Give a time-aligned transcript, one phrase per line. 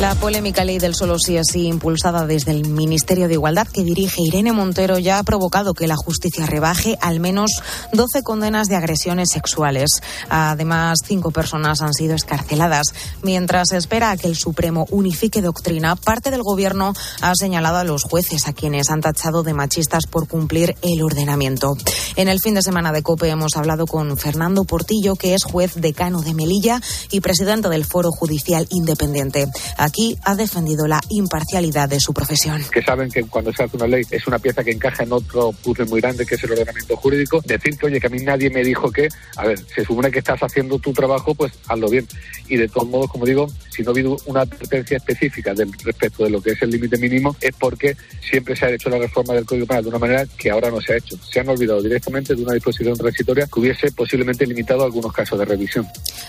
[0.00, 3.84] La polémica ley del solo sí es sí, impulsada desde el Ministerio de Igualdad que
[3.84, 7.50] dirige Irene Montero, ya ha provocado que la justicia rebaje al menos
[7.92, 9.90] 12 condenas de agresiones sexuales.
[10.30, 12.94] Además, cinco personas han sido escarceladas.
[13.22, 17.84] Mientras se espera a que el Supremo unifique doctrina, parte del Gobierno ha señalado a
[17.84, 21.76] los jueces, a quienes han tachado de machistas por cumplir el ordenamiento.
[22.16, 25.74] En el fin de semana de COPE hemos hablado con Fernando Portillo, que es juez
[25.74, 29.46] decano de Melilla y presidente del Foro Judicial Independiente
[29.90, 32.62] aquí ha defendido la imparcialidad de su profesión.
[32.72, 35.52] Que saben que cuando se hace una ley es una pieza que encaja en otro
[35.52, 37.40] puzzle muy grande que es el ordenamiento jurídico.
[37.44, 40.20] Decir que, oye, que a mí nadie me dijo que, a ver, se supone que
[40.20, 42.06] estás haciendo tu trabajo, pues hazlo bien.
[42.48, 46.24] Y de todos modos, como digo, si no ha habido una advertencia específica del, respecto
[46.24, 49.34] de lo que es el límite mínimo, es porque siempre se ha hecho la reforma
[49.34, 51.16] del Código Penal de una manera que ahora no se ha hecho.
[51.30, 55.44] Se han olvidado directamente de una disposición transitoria que hubiese posiblemente limitado algunos casos de
[55.44, 55.86] revisión.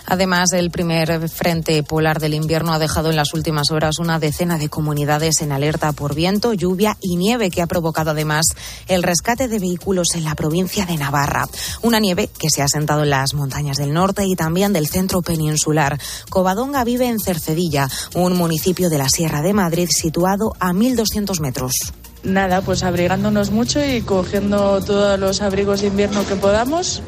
[0.08, 4.18] Además, el primer frente polar del invierno ha dejado en las últimas últimas horas una
[4.18, 8.46] decena de comunidades en alerta por viento, lluvia y nieve que ha provocado además
[8.88, 11.50] el rescate de vehículos en la provincia de Navarra.
[11.82, 15.22] Una nieve que se ha sentado en las montañas del norte y también del centro
[15.22, 16.00] peninsular.
[16.30, 21.74] Covadonga vive en Cercedilla, un municipio de la Sierra de Madrid situado a 1.200 metros.
[22.24, 27.02] Nada, pues abrigándonos mucho y cogiendo todos los abrigos de invierno que podamos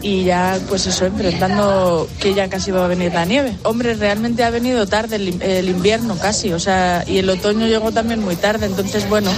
[0.00, 3.56] y ya pues eso, enfrentando que ya casi va a venir la nieve.
[3.62, 8.20] Hombre, realmente ha venido tarde el, invierno casi, o sea, y el otoño llegó también
[8.20, 9.30] muy tarde, entonces bueno,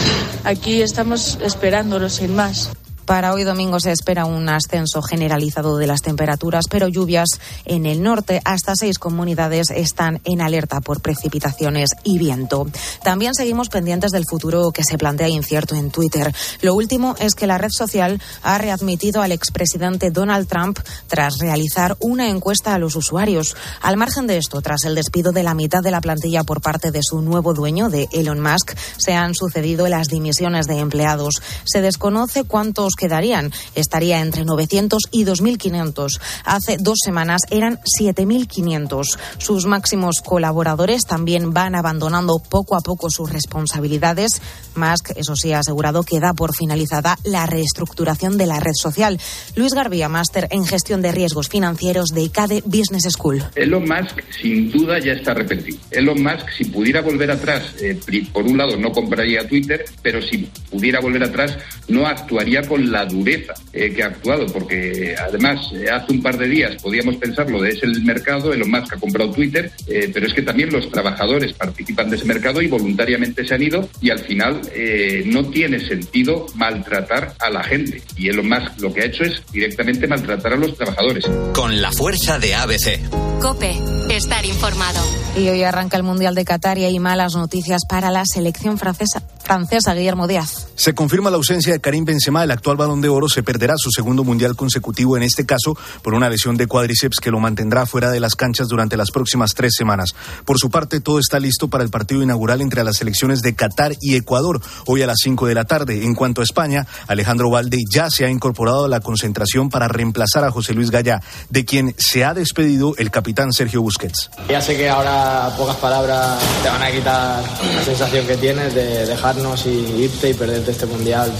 [0.44, 2.70] aquí estamos esperándolo sin más.
[3.06, 7.28] Para hoy domingo se espera un ascenso generalizado de las temperaturas, pero lluvias
[7.64, 8.40] en el norte.
[8.44, 12.66] Hasta seis comunidades están en alerta por precipitaciones y viento.
[13.04, 16.34] También seguimos pendientes del futuro que se plantea incierto en Twitter.
[16.62, 21.96] Lo último es que la red social ha readmitido al expresidente Donald Trump tras realizar
[22.00, 23.54] una encuesta a los usuarios.
[23.82, 26.90] Al margen de esto, tras el despido de la mitad de la plantilla por parte
[26.90, 31.40] de su nuevo dueño, de Elon Musk, se han sucedido las dimisiones de empleados.
[31.64, 33.52] Se desconoce cuántos quedarían.
[33.74, 36.20] Estaría entre 900 y 2.500.
[36.44, 39.18] Hace dos semanas eran 7.500.
[39.38, 44.40] Sus máximos colaboradores también van abandonando poco a poco sus responsabilidades.
[44.74, 49.18] Musk, eso sí, ha asegurado que da por finalizada la reestructuración de la red social.
[49.54, 53.42] Luis Garbía, máster en gestión de riesgos financieros de ICADE Business School.
[53.54, 55.78] Elon Musk, sin duda, ya está arrepentido.
[55.90, 57.98] Elon Musk, si pudiera volver atrás, eh,
[58.32, 61.56] por un lado, no compraría Twitter, pero si pudiera volver atrás,
[61.88, 66.38] no actuaría con la dureza eh, que ha actuado, porque además eh, hace un par
[66.38, 70.10] de días podíamos pensar lo de es el mercado, Elon Musk ha comprado Twitter, eh,
[70.12, 73.88] pero es que también los trabajadores participan de ese mercado y voluntariamente se han ido
[74.00, 78.02] y al final eh, no tiene sentido maltratar a la gente.
[78.16, 81.24] Y Elon Musk lo que ha hecho es directamente maltratar a los trabajadores.
[81.52, 83.00] Con la fuerza de ABC.
[83.40, 83.76] Cope,
[84.10, 85.00] estar informado.
[85.36, 89.22] Y hoy arranca el Mundial de Qatar y hay malas noticias para la selección francesa.
[89.44, 90.68] Francesa, Guillermo Díaz.
[90.74, 93.90] Se confirma la ausencia de Karim Benzema, el actual balón de oro se perderá su
[93.90, 98.10] segundo mundial consecutivo, en este caso por una lesión de cuádriceps que lo mantendrá fuera
[98.10, 100.14] de las canchas durante las próximas tres semanas.
[100.44, 103.94] Por su parte, todo está listo para el partido inaugural entre las selecciones de Qatar
[104.00, 106.04] y Ecuador, hoy a las 5 de la tarde.
[106.04, 110.44] En cuanto a España, Alejandro Valde ya se ha incorporado a la concentración para reemplazar
[110.44, 114.30] a José Luis Gallá, de quien se ha despedido el capitán Sergio Busquets.
[114.48, 117.42] Ya sé que ahora pocas palabras te van a quitar
[117.74, 121.32] la sensación que tienes de dejarnos y irte y perderte este mundial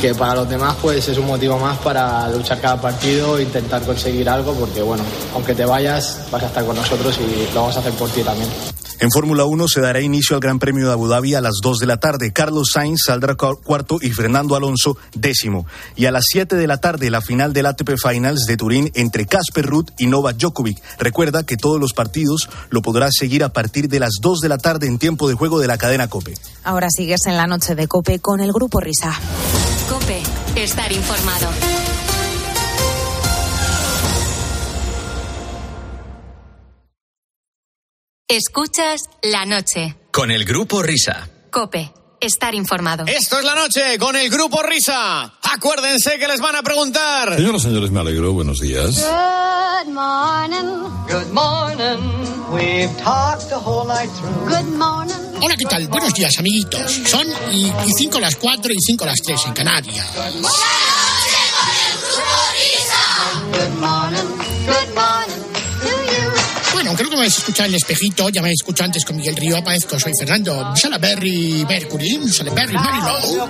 [0.00, 4.28] que para los demás pues es un motivo más para luchar cada partido intentar conseguir
[4.28, 5.04] algo porque bueno,
[5.34, 8.22] aunque te vayas vas a estar con nosotros y lo vamos a hacer por ti
[8.22, 8.48] también.
[9.02, 11.78] En Fórmula 1 se dará inicio al Gran Premio de Abu Dhabi a las 2
[11.78, 12.32] de la tarde.
[12.32, 15.66] Carlos Sainz saldrá cuarto y Fernando Alonso décimo.
[15.96, 19.26] Y a las 7 de la tarde la final del ATP Finals de Turín entre
[19.26, 20.80] Casper Ruth y Novak Djokovic.
[21.00, 24.58] Recuerda que todos los partidos lo podrás seguir a partir de las 2 de la
[24.58, 26.34] tarde en tiempo de juego de la cadena Cope.
[26.62, 29.18] Ahora sigues en la noche de Cope con el grupo Risa.
[29.88, 30.22] Cope,
[30.54, 31.48] estar informado.
[38.32, 39.94] Escuchas la noche.
[40.10, 41.28] Con el grupo Risa.
[41.50, 43.04] Cope, estar informado.
[43.06, 45.34] Esto es la noche con el grupo Risa.
[45.42, 47.36] Acuérdense que les van a preguntar.
[47.36, 48.32] Señoras y señores, me alegro.
[48.32, 49.04] Buenos días.
[49.04, 50.88] Good morning.
[51.10, 52.00] Good morning.
[52.50, 54.48] We've talked the whole night through.
[54.48, 55.14] Good morning.
[55.42, 55.88] Hola, ¿qué tal?
[55.88, 56.90] Buenos días, amiguitos.
[57.04, 60.06] Son y, y cinco las cuatro y cinco las tres en Canarias.
[63.52, 64.24] Good morning.
[64.64, 65.11] Good morning.
[66.92, 66.92] To you.
[66.92, 69.16] Bueno, creo que me habéis escuchado en el espejito, ya me habéis escuchado antes con
[69.16, 73.48] Miguel Río, aparezco, soy Fernando Salaberry Mercury, Salaberry Marilou,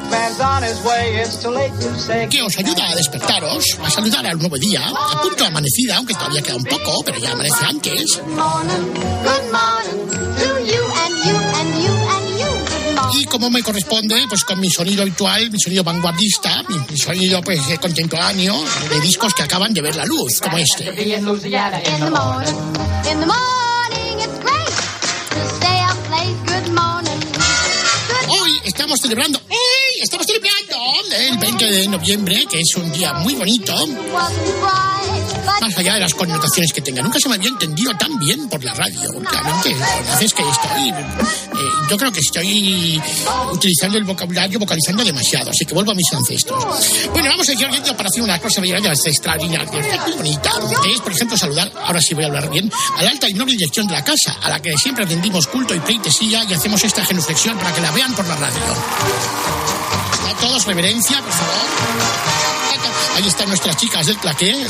[2.30, 6.14] que os ayuda a despertaros, a saludar al nuevo día, a punto de amanecida, aunque
[6.14, 8.20] todavía queda un poco, pero ya amanece antes.
[13.14, 17.42] Y como me corresponde, pues con mi sonido habitual, mi sonido vanguardista, mi, mi sonido
[17.42, 18.54] pues contemporáneo,
[18.90, 20.84] de discos que acaban de ver la luz, como este.
[28.28, 30.02] Hoy estamos celebrando, ¡Ey!
[30.02, 30.76] estamos celebrando
[31.18, 33.74] el 20 de noviembre, que es un día muy bonito,
[35.60, 37.02] más allá de las connotaciones que tenga.
[37.02, 39.10] Nunca se me había entendido tan bien por la radio.
[39.20, 43.00] Realmente, la es que estoy, eh, yo creo que estoy
[43.52, 46.64] utilizando el vocabulario, vocalizando demasiado, así que vuelvo a mis ancestros.
[47.12, 49.72] Bueno, vamos a ir oyendo para hacer una cosa extraordinaria,
[50.06, 50.50] muy bonita,
[50.92, 53.52] es, por ejemplo, saludar, ahora sí voy a hablar bien, a la alta y noble
[53.52, 57.04] dirección de la casa, a la que siempre atendimos culto y pleitesía y hacemos esta
[57.04, 58.60] genuflexión para que la vean por la radio.
[60.28, 62.31] A todos reverencia, por favor.
[63.14, 64.66] Ahí están nuestras chicas del claqué.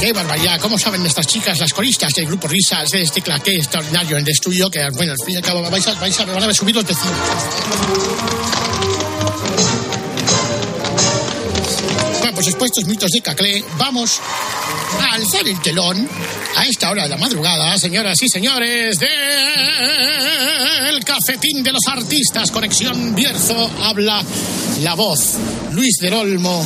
[0.00, 4.16] Qué barbaridad, ¿cómo saben nuestras chicas, las coristas del grupo Risas, de este claqué extraordinario
[4.16, 4.70] en el estudio?
[4.70, 7.16] Que, bueno, al fin y al cabo vais a, vais a, van subir los vecinos.
[12.20, 14.20] Bueno, pues después de estos mitos de Caclé, vamos
[15.00, 16.08] a alzar el telón
[16.54, 18.98] a esta hora de la madrugada, señoras y señores,
[20.84, 22.50] del cafetín de los artistas.
[22.50, 24.22] Conexión Bierzo habla
[24.82, 25.34] la voz.
[25.72, 26.64] Luis del Olmo.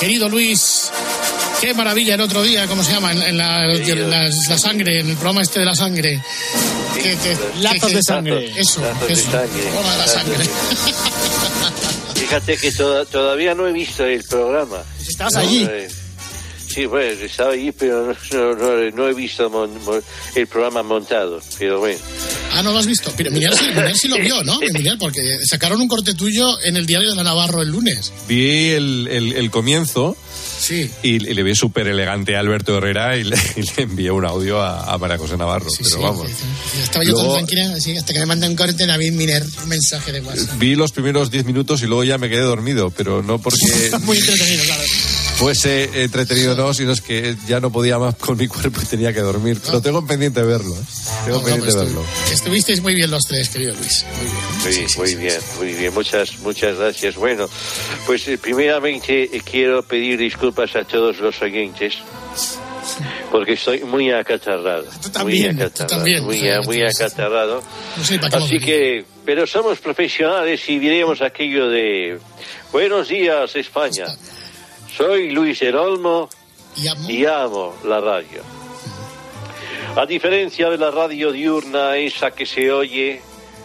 [0.00, 0.90] Querido Luis,
[1.60, 3.12] qué maravilla el otro día, ¿cómo se llama?
[3.12, 6.22] En, en la, en la- la sangre, en el programa este de la sangre.
[6.94, 8.52] Que- que- Lazos que- de sangre.
[8.56, 9.30] Eso, Lazos de eso.
[9.30, 9.62] sangre.
[9.62, 10.44] Programa de la Lazos sangre.
[12.14, 14.78] Fíjate que toda- todavía no he visto el programa.
[15.06, 15.66] Estabas No, allí.
[15.70, 15.88] eh,
[16.68, 20.02] sí, bueno, estaba allí, pero no, no- no- no he visto mon- mon-
[20.34, 21.40] el programa montado.
[21.58, 21.98] Pero bueno.
[22.54, 23.12] Ah, no lo has visto.
[23.16, 24.58] Pero Miguel sí, Miguel sí lo vio, ¿no?
[24.72, 28.12] Miguel, porque sacaron un corte tuyo en el diario de la Navarro el lunes.
[28.28, 30.16] Vi el, el- el comienzo
[30.60, 30.90] Sí.
[31.02, 34.24] y, y le vi súper elegante a Alberto Herrera y le, y le envié un
[34.24, 35.66] audio a, a María José Navarro.
[35.76, 36.30] pero sí, vamos.
[36.82, 39.68] Estaba yo Luego- tan tranquila, así, hasta que me manda un corte David Miner, un
[39.68, 40.58] mensaje de WhatsApp.
[40.58, 43.58] Vi los primeros 10 minutos y luego ya me quedé dormido, pero no porque
[44.02, 44.82] Muy entretenido, claro.
[45.34, 49.12] Fuese entretenido, no, sino es que ya no podía más con mi cuerpo y tenía
[49.12, 49.60] que dormir.
[49.64, 50.74] Pero tengo en pendiente verlo.
[50.74, 50.84] ¿eh?
[51.24, 52.04] Tengo No, pendiente pues, verlo.
[52.32, 54.04] Estuvisteis muy bien los tres, querido Luis.
[54.62, 54.88] Muy bien.
[54.88, 55.94] Sí, muy bien, muy bien.
[55.94, 57.16] Muchas, muchas gracias.
[57.16, 57.48] Bueno,
[58.06, 61.94] pues eh, primeramente eh, quiero pedir disculpas a todos los oyentes.
[63.30, 64.84] Porque estoy muy acatarrado.
[65.12, 65.96] también, muy tú acatarrado.
[65.96, 66.24] también.
[66.24, 67.62] Muy, muy acatarrado.
[67.96, 72.18] No sé para qué Así que, pero somos profesionales y diremos aquello de
[72.72, 74.06] Buenos días, España.
[74.96, 76.28] Soy Luis del Olmo
[77.08, 78.42] y amo la radio.
[79.96, 83.20] A diferencia de la radio diurna, esa que se oye,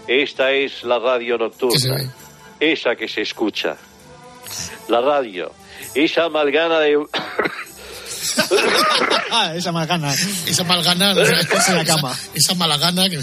[0.08, 2.14] esta es la radio nocturna,
[2.60, 3.78] esa que se escucha.
[4.88, 5.52] La radio,
[5.94, 6.98] esa amalgana de...
[9.56, 10.14] Esa malgana.
[10.48, 11.12] Esa malgana.
[11.12, 12.18] Esa, la cama.
[12.34, 13.20] Esa malagana que...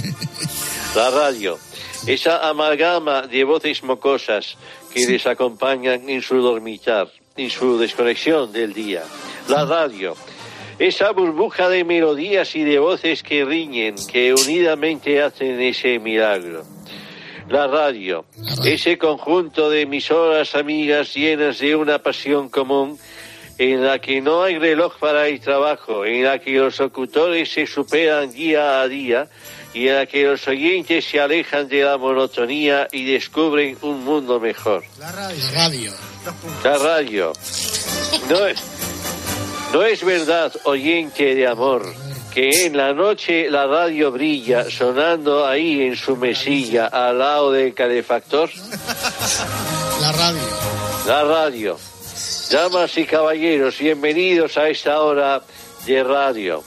[0.94, 1.58] La radio,
[2.06, 4.56] esa amalgama de voces mocosas
[4.94, 9.02] que les acompañan en su dormitar, en su desconexión del día.
[9.48, 10.14] La radio,
[10.78, 16.64] esa burbuja de melodías y de voces que riñen, que unidamente hacen ese milagro.
[17.48, 18.24] La radio,
[18.64, 22.99] ese conjunto de emisoras amigas llenas de una pasión común
[23.58, 27.66] en la que no hay reloj para el trabajo, en la que los locutores se
[27.66, 29.28] superan día a día
[29.76, 34.83] y la que los oyentes se alejan de la monotonía y descubren un mundo mejor.
[34.99, 35.45] La radio.
[35.45, 35.92] La radio.
[36.64, 37.33] La radio.
[38.30, 38.59] No es,
[39.75, 41.92] no es verdad, oyente de amor,
[42.33, 47.75] que en la noche la radio brilla sonando ahí en su mesilla al lado del
[47.75, 48.49] calefactor.
[50.00, 50.42] La radio.
[51.06, 51.78] La radio.
[52.50, 55.42] Damas y caballeros, bienvenidos a esta hora
[55.85, 56.64] de radio,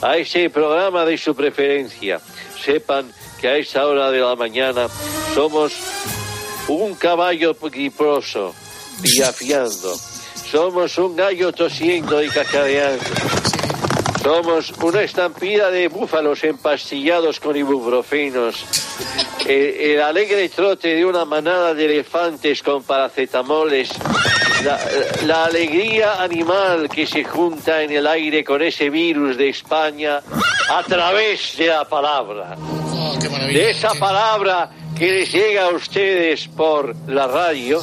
[0.00, 2.20] a este programa de su preferencia.
[2.64, 4.86] Sepan que a esta hora de la mañana
[5.34, 5.72] somos
[6.68, 8.54] un caballo griposo
[9.02, 9.94] y afiando.
[10.50, 13.04] Somos un gallo tosiendo y cacareando.
[14.22, 18.64] Somos una estampida de búfalos empastillados con ibuprofenos.
[19.44, 23.90] El, el alegre trote de una manada de elefantes con paracetamoles.
[24.64, 24.78] La,
[25.26, 30.20] la alegría animal que se junta en el aire con ese virus de España
[30.70, 32.56] a través de la palabra.
[33.48, 37.82] De esa palabra que les llega a ustedes por la radio,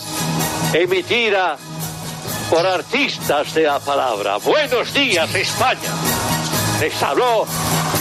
[0.74, 1.57] emitida
[2.50, 4.38] por artistas de la palabra.
[4.38, 5.91] Buenos días, España.
[6.79, 7.45] Les habló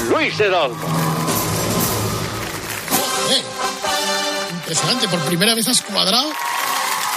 [0.09, 0.87] Luis del Olmo.
[3.31, 3.43] Eh,
[4.53, 6.31] impresionante, por primera vez has cuadrado.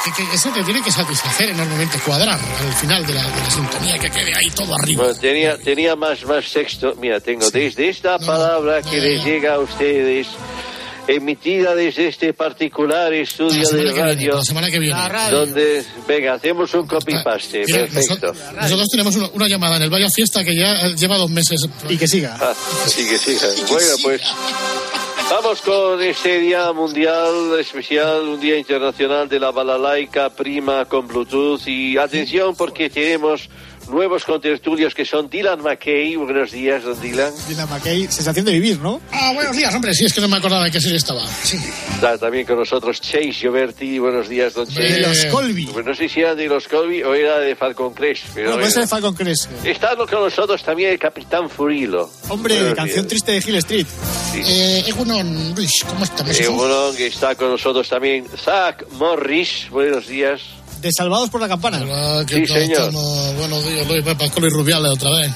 [0.04, 3.52] Que, que eso te tiene que satisfacer enormemente, cuadrar al final de la, de la
[3.52, 5.04] sintonía, que quede ahí todo arriba.
[5.04, 6.96] Bueno, tenía, tenía más, más texto.
[7.00, 10.28] Mira, tengo desde esta palabra que les llega a ustedes,
[11.08, 14.36] emitida desde este particular estudio de que viene, radio.
[14.38, 14.96] la semana que viene.
[14.96, 15.40] La radio.
[15.40, 17.62] Donde, venga, hacemos un copy-paste.
[17.62, 18.34] Perfecto.
[18.60, 21.62] Nosotros tenemos una, una llamada en el Vaya Fiesta que ya eh, lleva dos meses.
[21.90, 22.38] Y que siga.
[22.40, 22.54] Ah,
[22.88, 23.38] sí, que sí.
[23.70, 24.22] Bueno, pues
[25.32, 31.66] vamos con este Día Mundial Especial, un Día Internacional de la Balalaica Prima con Bluetooth.
[31.68, 33.50] Y atención porque tenemos
[33.92, 36.16] nuevos contertulios que son Dylan McKay.
[36.16, 37.32] Buenos días, don Dylan.
[37.48, 39.00] Dylan McKay, sensación de vivir, ¿no?
[39.12, 39.94] Ah, buenos días, hombre.
[39.94, 41.26] Sí, es que no me acordaba de qué serie estaba.
[41.44, 41.58] Sí.
[41.94, 44.00] Está también con nosotros Chase Gioberti.
[44.00, 44.82] Buenos días, don Chase.
[44.82, 45.68] De los Colby.
[45.68, 48.24] Pues no sé si era de los Colby o era de Falcon Crest.
[48.34, 49.50] Pero No, puede ser Falcon Crest.
[49.66, 52.10] Está con nosotros también el Capitán Furilo.
[52.30, 53.08] Hombre, Buenos canción días.
[53.10, 53.88] triste de Hill Street.
[54.36, 56.38] Eh, Egunon, Luis, ¿cómo estamos?
[56.56, 59.68] Bueno, que está con nosotros también Zach Morris.
[59.70, 60.42] Buenos días.
[60.82, 61.80] De Salvados por la Campana.
[61.84, 62.80] Hola, ¿qué Sí, tal señor.
[62.80, 63.36] estamos?
[63.36, 65.32] Buenos días, Luis Pascual y Rubiales otra vez.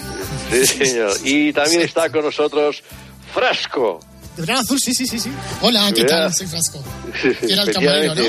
[0.52, 1.12] Sí, señor.
[1.24, 2.82] Y también está con nosotros
[3.34, 4.00] Frasco.
[4.36, 5.20] De Verano Azul, sí, sí, sí.
[5.20, 5.30] sí.
[5.62, 6.34] Hola, ¿qué tal?
[6.34, 6.84] Soy Frasco.
[7.42, 8.22] Era el camarero, ¿no?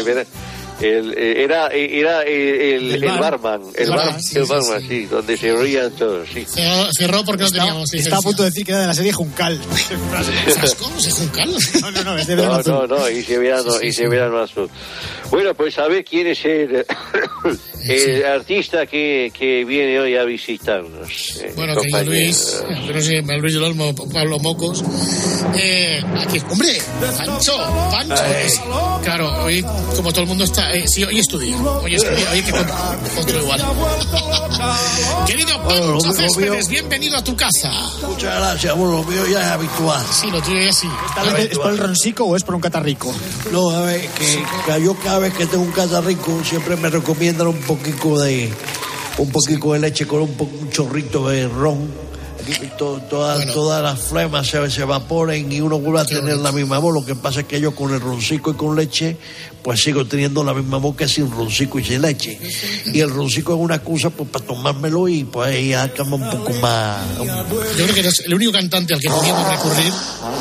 [0.81, 3.39] Era- el, eh, era, eh, era eh, el, El el bar.
[3.39, 6.45] barman, el, El bar- barman, sí, el sí, barman, sí, donde se rían todos, sí.
[6.47, 9.13] Cerró, cerró porque no teníamos Está a punto de decir que era de la serie
[9.13, 9.59] Juncal.
[10.59, 10.91] ¿Frasco?
[11.01, 11.51] ¿Se Juncal?
[11.81, 14.39] No, no, no, es de Verano No, no, no, y se verano, y se verano
[14.41, 14.69] azul.
[15.31, 16.85] Bueno, pues a ver quién es el,
[17.89, 21.41] el artista que, que viene hoy a visitarnos.
[21.43, 22.05] eh, Bueno, querido.
[22.05, 22.63] Luis,
[22.95, 24.83] no sé, Luis del Olmo, Pablo Mocos.
[25.57, 26.79] Eh, aquí, hombre,
[27.17, 27.57] Pancho,
[27.91, 28.25] Pancho.
[28.45, 28.61] es-
[29.05, 29.63] claro, hoy,
[29.95, 32.71] como todo el mundo está, eh, sí, hoy estudia, hoy estudia, hoy hay que con-
[33.19, 33.61] otro igual.
[35.27, 37.71] Querido Pancho lo Céspedes, mío- bienvenido a tu casa.
[38.07, 40.05] Muchas gracias, bueno, lo mío ya es habitual.
[40.13, 40.89] Sí, lo tuyo ya sí.
[41.39, 43.15] ¿Es por el roncico o es por un catarrico?
[43.53, 44.43] No, a ver, que,
[44.75, 48.51] que yo cada vez que tengo un catarrico siempre me recomiendan un poquito de
[49.19, 52.06] un poquito de leche con un, po- un chorrito de ron.
[52.79, 56.79] To- todas, todas las flemas se, se evaporen y uno vuelve a tener la misma
[56.79, 56.95] voz.
[56.95, 59.17] Lo que pasa es que yo con el roncico y con leche,
[59.63, 62.39] pues sigo teniendo la misma voz que sin roncico y sin leche.
[62.93, 66.31] Y el roncico es una excusa pues, para tomármelo y pues ahí ya cambia un
[66.31, 66.99] poco más.
[67.19, 69.93] Yo creo que eres el único cantante al que podríamos recurrir.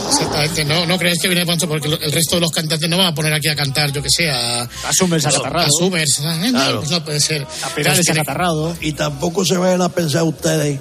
[0.09, 3.07] Exactamente, no, no crees que viene Pancho porque el resto de los cantantes no van
[3.07, 4.61] a poner aquí a cantar, yo que sé, a.
[4.63, 5.65] A Summers acatarrado.
[5.67, 6.21] A Summers.
[6.51, 7.47] No, pues no puede ser.
[7.63, 8.75] A Perales Pues, acatarrado.
[8.81, 10.79] Y tampoco se vayan a pensar ustedes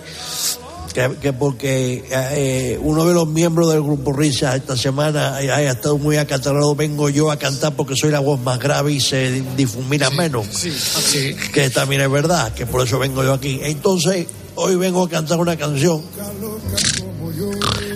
[0.94, 5.98] que, que porque eh, uno de los miembros del grupo Risa esta semana haya estado
[5.98, 10.08] muy acatarrado, vengo yo a cantar porque soy la voz más grave y se difumina
[10.10, 10.46] menos.
[10.52, 11.34] Sí.
[11.52, 13.58] Que también es verdad, que por eso vengo yo aquí.
[13.62, 16.00] Entonces, hoy vengo a cantar una canción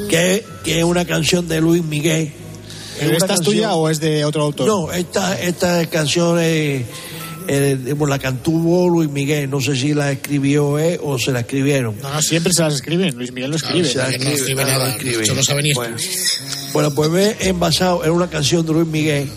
[0.08, 2.32] que, que es una canción de Luis Miguel.
[2.98, 4.66] ¿Pero una ¿Esta es canción- tuya o es de otro autor?
[4.66, 6.84] no, esta, esta canción eh,
[7.48, 9.48] eh, la cantó Luis Miguel.
[9.48, 11.96] No sé si la escribió él o se la escribieron.
[12.00, 13.16] No, no, siempre se las escriben.
[13.16, 13.88] Luis Miguel no escribe.
[13.88, 15.26] se la que no escribe ah, escribe.
[15.26, 15.96] yo no sabe ni bueno,
[16.72, 19.28] bueno, pues me he envasado en una canción de Luis Miguel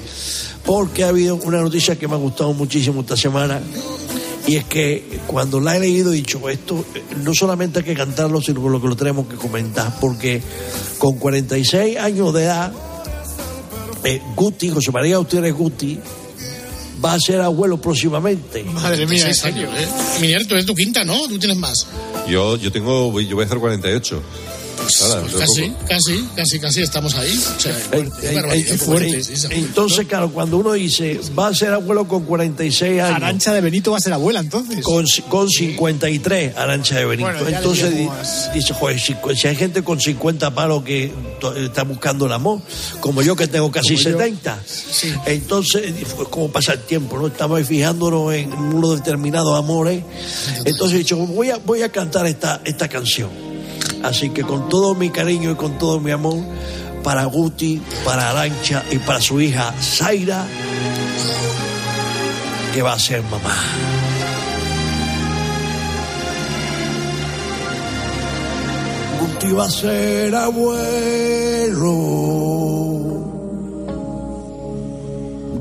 [0.65, 3.62] porque ha habido una noticia que me ha gustado muchísimo esta semana.
[4.48, 7.94] Y es que cuando la he leído he dicho, esto eh, no solamente hay que
[7.94, 10.41] cantarlo, sino lo que lo tenemos que comentar, porque
[10.98, 12.74] con 46 años de edad,
[14.03, 16.00] eh, Guti, José María Gutiérrez Guti,
[17.03, 18.63] va a ser abuelo próximamente.
[18.63, 19.67] Madre mía, serio.
[19.67, 19.88] ¿eh?
[20.20, 21.27] Miguel, tú eres tu quinta, ¿no?
[21.27, 21.88] Tú tienes más.
[22.27, 24.22] Yo, yo tengo, yo voy a hacer 48.
[24.82, 25.00] Pues
[25.32, 27.38] de casi, casi, casi, casi estamos ahí.
[27.58, 31.74] O sea, Eh, eh, eh, fuerte, eh, Entonces, claro, cuando uno dice va a ser
[31.74, 34.84] abuelo con 46 años, Arancha de Benito va a ser abuela, entonces.
[34.84, 37.30] con, con 53, Arancha de Benito.
[37.30, 37.94] Bueno, entonces
[38.54, 41.12] dice, joder, si, si hay gente con 50 palos que
[41.58, 42.62] está buscando el amor,
[43.00, 44.20] como yo que tengo casi Como yo.
[44.20, 44.64] 70,
[45.26, 47.18] entonces, pues, ¿cómo pasa el tiempo?
[47.18, 50.04] no Estamos ahí fijándonos en unos determinados amores.
[50.66, 53.50] Entonces he dicho, voy a, voy a cantar esta, esta canción.
[54.03, 56.39] Así que con todo mi cariño y con todo mi amor,
[57.03, 60.46] para Guti, para Arancha y para su hija Zaira,
[62.74, 63.55] que va a ser mamá.
[69.20, 71.93] Guti va a ser abuelo.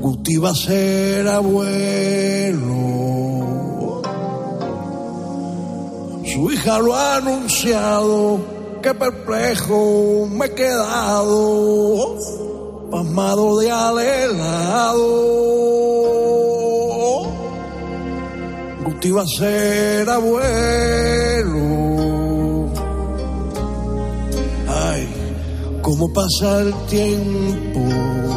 [0.01, 2.81] Guti va a ser abuelo.
[6.33, 8.39] Su hija lo ha anunciado,
[8.81, 12.17] que perplejo me he quedado,
[12.89, 15.41] pasmado de alelado.
[18.85, 21.59] Guti va a ser abuelo.
[24.69, 25.07] Ay,
[25.81, 28.30] cómo pasa el tiempo.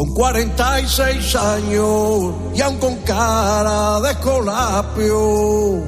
[0.00, 5.82] Con 46 años y aún con cara de escolapio.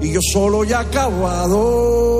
[0.00, 2.14] Y yo solo ya acabado.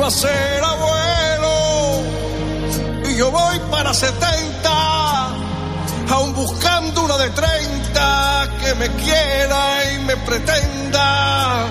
[0.00, 2.02] Va a ser abuelo
[3.10, 5.28] y yo voy para 70,
[6.08, 11.66] aún buscando una de 30 que me quiera y me pretenda,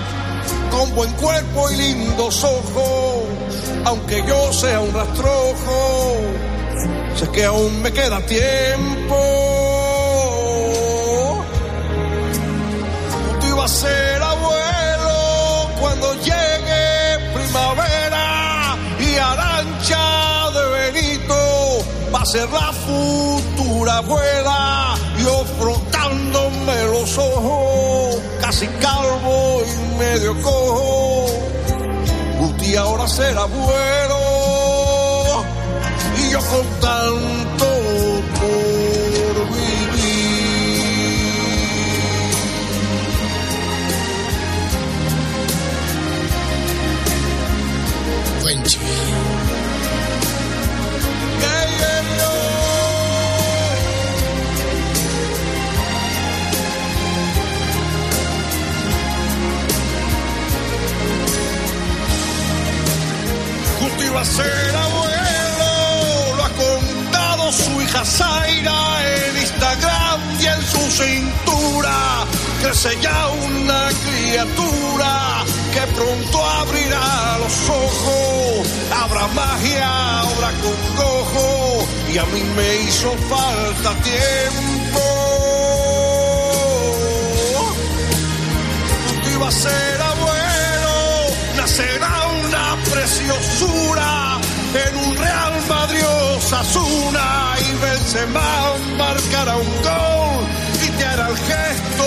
[0.70, 3.22] con buen cuerpo y lindos ojos,
[3.84, 6.16] aunque yo sea un rastrojo,
[7.16, 9.16] sé que aún me queda tiempo.
[13.40, 22.48] Tú ibas a ser abuelo cuando llegue primavera y arancha de Benito va a ser
[22.50, 24.94] la futura abuela.
[25.24, 31.57] Yo frotándome los ojos, casi calvo y medio cojo.
[32.68, 34.18] Guti ahora será abuelo
[36.18, 37.47] y yo con tanto
[64.14, 68.80] Va a ser abuelo, lo ha contado su hija Zaira
[69.16, 72.26] en Instagram y en su cintura.
[72.62, 78.68] Crece ya una criatura que pronto abrirá los ojos.
[79.00, 84.77] Habrá magia, habrá congojo y a mí me hizo falta tiempo.
[98.10, 100.46] Benzema marcará un gol
[100.82, 102.04] y te hará el gesto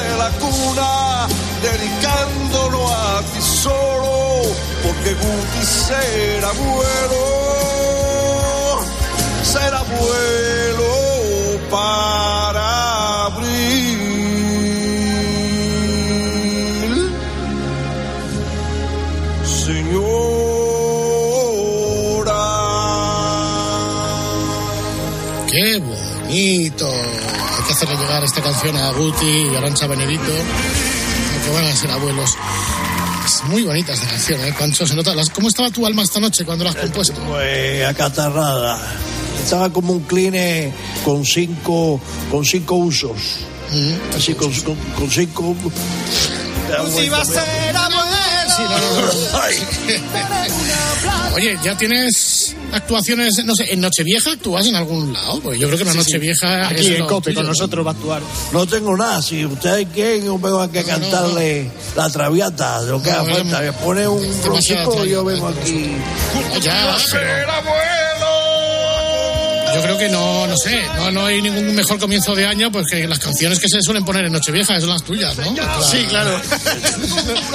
[0.00, 1.28] de la cuna
[1.62, 4.42] dedicándolo a ti solo
[4.82, 7.22] porque Guti será abuelo
[9.44, 10.85] será abuelo
[28.26, 30.22] esta canción a Guti y Arancha Benedito,
[31.44, 32.30] que van a ser abuelos.
[33.24, 34.54] Es muy bonita esta canción, ¿eh?
[34.58, 35.14] Pancho, se nota.
[35.14, 37.20] Las- ¿Cómo estaba tu alma esta noche cuando la has compuesto?
[37.22, 38.78] Pues acatarrada.
[39.42, 40.72] Estaba como un cline
[41.04, 43.38] con cinco, con cinco usos.
[44.16, 45.54] Así con, con- con cinco.
[45.54, 48.06] Guti va a ser abuelo.
[48.56, 49.00] Sí, no, no,
[51.28, 51.34] no.
[51.34, 52.35] Oye, ¿ya tienes
[52.76, 55.40] actuaciones, no sé, en Nochevieja actúas en algún lado?
[55.40, 56.12] Pues yo creo que en la Sí, sí.
[56.12, 57.48] Nochevieja Aquí es en COPE con ¿no?
[57.50, 58.22] nosotros va a actuar.
[58.52, 59.20] No tengo nada.
[59.22, 63.60] Si ustedes quieren, yo vengo aquí a cantarle la traviata, lo que No, haga falta.
[63.60, 65.92] Me pone un rosico y yo vengo aquí.
[66.62, 68.25] Ya, pero-
[69.76, 72.86] Yo creo que no, no sé, no, no hay ningún mejor comienzo de año pues
[72.90, 75.54] que las canciones que se suelen poner en Nochevieja son las tuyas, ¿no?
[75.82, 76.40] Sí, claro.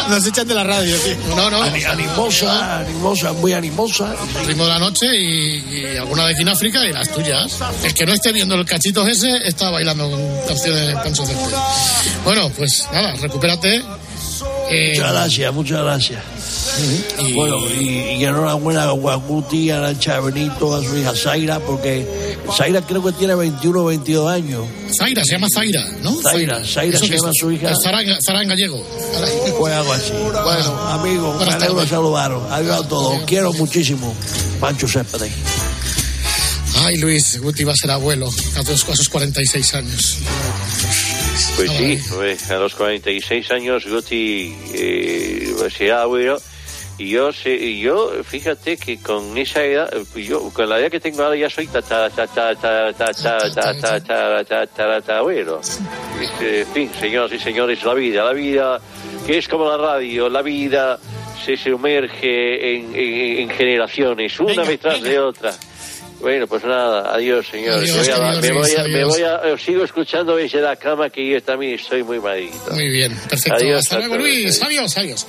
[0.08, 1.16] Nos echan de la radio, tío.
[1.36, 1.64] No, no.
[1.64, 4.16] Ani- Animosa, animosa, muy animosa.
[4.46, 7.58] Ritmo de la noche y, y alguna de África y las tuyas.
[7.84, 11.24] El que no esté viendo el cachito ese está bailando con canciones de Pancho.
[12.24, 13.84] Bueno, pues nada, recupérate.
[14.74, 16.24] Eh, Muchas gracias, muchas gracias.
[17.20, 22.08] y- Bueno, y, y enhorabuena a Guaguti, a Arancha Benito, a su hija Zaira, porque
[22.58, 24.66] Zaira creo que tiene 21 o 22 años.
[24.98, 26.14] Zaira, se llama Zaira, ¿no?
[26.22, 27.72] Zaira, Zaira se llama es- su hija.
[27.72, 28.82] es Zara, en- gallego.
[29.60, 30.12] Pues algo así.
[30.14, 32.44] Bueno, amigos, me alegro saludaros.
[32.52, 33.18] Adiós a todos.
[33.18, 34.16] Os quiero muchísimo.
[34.60, 35.32] Pancho Céspedes.
[36.84, 40.18] Ay, Luis, Guti va a ser abuelo a tus a sus 46 años.
[41.56, 46.38] Pues Ah, sí, pues, a los 46 años Guti eh, será abuelo.
[46.98, 50.92] Y yo, sé, y yo, fíjate que con esa edad, eh, yo con la edad
[50.92, 51.66] que tengo ahora ya soy
[55.20, 55.62] abuelo.
[56.42, 58.80] En fin, señoras y señores, la vida, la vida,
[59.26, 61.00] que es como la radio, la vida
[61.44, 65.54] se sumerge en, en- en generaciones, una detrás de otra.
[66.22, 67.90] Bueno, pues nada, adiós, señores.
[67.92, 69.10] Adiós, me voy a, me voy Luis, a- me adiós.
[69.10, 72.72] voy a- os sigo escuchando desde la cama que yo también estoy muy malito.
[72.72, 73.56] Muy bien, perfecto.
[73.58, 74.18] Adiós Hasta luego.
[74.18, 74.62] Luis.
[74.62, 75.26] Adiós, adiós.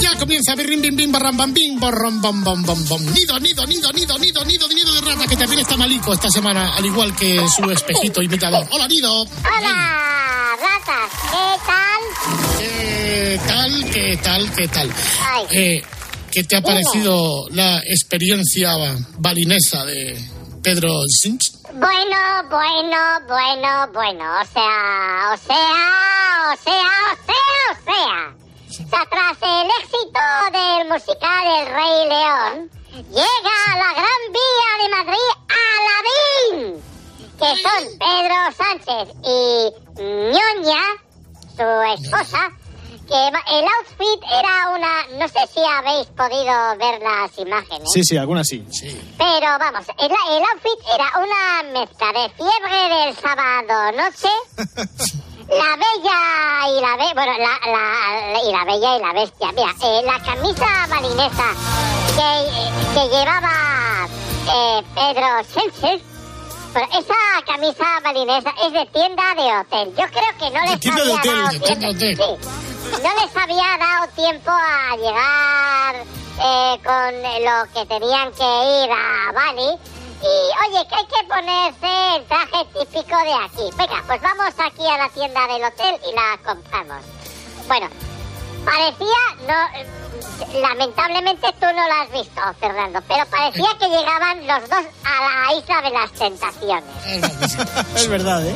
[0.00, 3.00] Ya comienza birrim, bim, bim, barram, bam, bim, borrom, bom, bom, bom, bom.
[3.14, 6.74] Nido, nido, nido, nido, nido, nido, nido de rata, que también está malico esta semana,
[6.76, 8.66] al igual que su espejito imitador.
[8.70, 9.22] Hola, Nido.
[9.22, 11.91] Hola, ratas, ¿qué tal?
[12.62, 14.88] ¿Qué tal, qué tal, qué tal?
[15.50, 15.82] Eh,
[16.30, 18.70] ¿Qué te ha parecido la experiencia
[19.18, 20.16] balinesa de
[20.62, 21.50] Pedro Sinch?
[21.72, 22.16] Bueno,
[22.48, 28.42] bueno, bueno, bueno, o sea, o sea, o sea, o sea, o sea.
[28.68, 30.22] O sea, tras el éxito
[30.52, 32.70] del musical El Rey León,
[33.10, 35.28] llega a la Gran Vía de Madrid
[35.66, 36.82] Aladdin,
[37.38, 39.40] que son Pedro Sánchez y
[40.00, 40.84] Ñoña,
[41.56, 42.50] su esposa,
[43.08, 47.88] que el outfit era una, no sé si habéis podido ver las imágenes.
[47.92, 48.64] Sí, sí, algunas sí.
[49.18, 54.28] Pero vamos, el, el outfit era una mezcla de fiebre del sábado noche,
[55.48, 59.52] la bella y la be bueno, la, la- y la bella y la bestia.
[59.52, 61.52] Mira, eh, la camisa marinesa
[62.16, 64.08] que, que llevaba
[64.54, 66.02] eh, Pedro Sánchez.
[66.72, 67.14] Pero esa
[67.46, 69.94] camisa marinesa es de tienda de hotel.
[69.96, 71.86] Yo creo que no les tienda de había hotel, dado de tiempo.
[71.88, 72.16] hotel.
[72.16, 76.06] Sí, no les había dado tiempo a llegar
[76.40, 79.78] eh, con lo que tenían que ir a Bali.
[80.22, 83.76] Y oye, que hay que ponerse el traje típico de aquí.
[83.76, 87.04] Venga, pues vamos aquí a la tienda del hotel y la compramos.
[87.66, 87.88] Bueno,
[88.64, 94.84] parecía, no, lamentablemente tú no la has visto, Fernando, pero parecía que llegaban los dos
[95.04, 96.84] a la isla de las tentaciones.
[97.94, 98.54] Es verdad, ¿eh?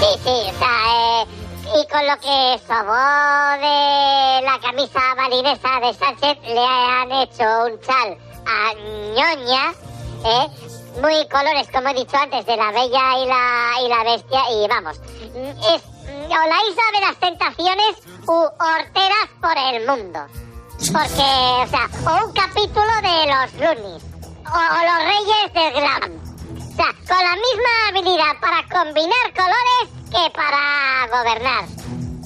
[0.00, 1.26] Sí, sí, o sea, eh,
[1.64, 3.04] y con lo que sobó
[3.60, 9.72] de la camisa marinesa de Sánchez, le han hecho un chal a Ñoña,
[10.24, 10.48] ¿eh?
[11.00, 14.68] Muy colores, como he dicho antes, de la bella y la, y la bestia, y
[14.68, 15.00] vamos,
[15.74, 20.20] es o la isla de las tentaciones u horteras por el mundo.
[20.92, 21.30] Porque,
[21.62, 24.02] o sea, o un capítulo de los Loonies,
[24.46, 26.22] o, o los reyes del glam.
[26.56, 31.64] O sea, con la misma habilidad para combinar colores que para gobernar.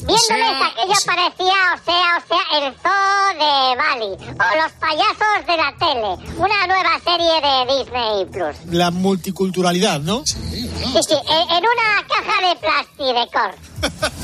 [0.07, 5.47] Viéndoles sea, aquello parecía, o sea, o sea, el zoo de Bali, o los payasos
[5.47, 8.57] de la tele, una nueva serie de Disney Plus.
[8.75, 10.23] La multiculturalidad, ¿no?
[10.25, 10.69] Sí,
[11.09, 13.55] sí, en, en una caja de plastidecor.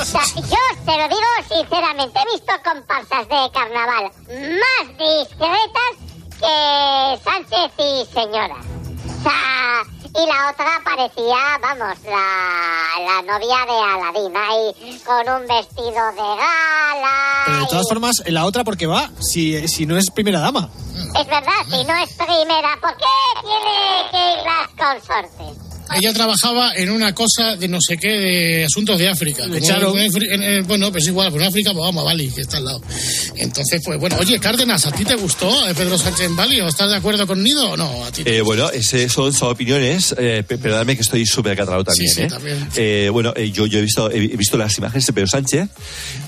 [0.01, 5.93] O sea, yo te lo digo sinceramente, he visto comparsas de carnaval más discretas
[6.41, 8.57] que Sánchez y señora.
[10.15, 16.37] Y la otra parecía, vamos, la, la novia de Aladín, ahí con un vestido de
[16.37, 17.45] gala.
[17.47, 20.69] Pero de todas y- formas, la otra porque va, si, si no es primera dama.
[21.19, 25.62] Es verdad, si no es primera, ¿por qué tiene que ir las consortes?
[25.97, 29.45] Ella trabajaba en una cosa de no sé qué, de asuntos de África.
[29.55, 29.99] Echaron.
[29.99, 32.41] en Afri- en- en- bueno, pues igual, pues en África, pues vamos a Bali, que
[32.43, 32.83] está al lado.
[33.37, 36.61] Entonces, pues bueno, oye, Cárdenas, ¿a ti te gustó eh, Pedro Sánchez en Bali?
[36.61, 38.05] ¿O estás de acuerdo con Nido o no?
[38.05, 41.85] A ti Eh, bueno, ese son, son opiniones, eh, pe- perdóname que estoy súper catalado
[41.85, 42.09] también.
[42.09, 42.29] Sí, sí, ¿eh?
[42.29, 42.69] también.
[42.77, 45.69] Eh, bueno, eh, yo, yo he, visto, he visto las imágenes de Pedro Sánchez,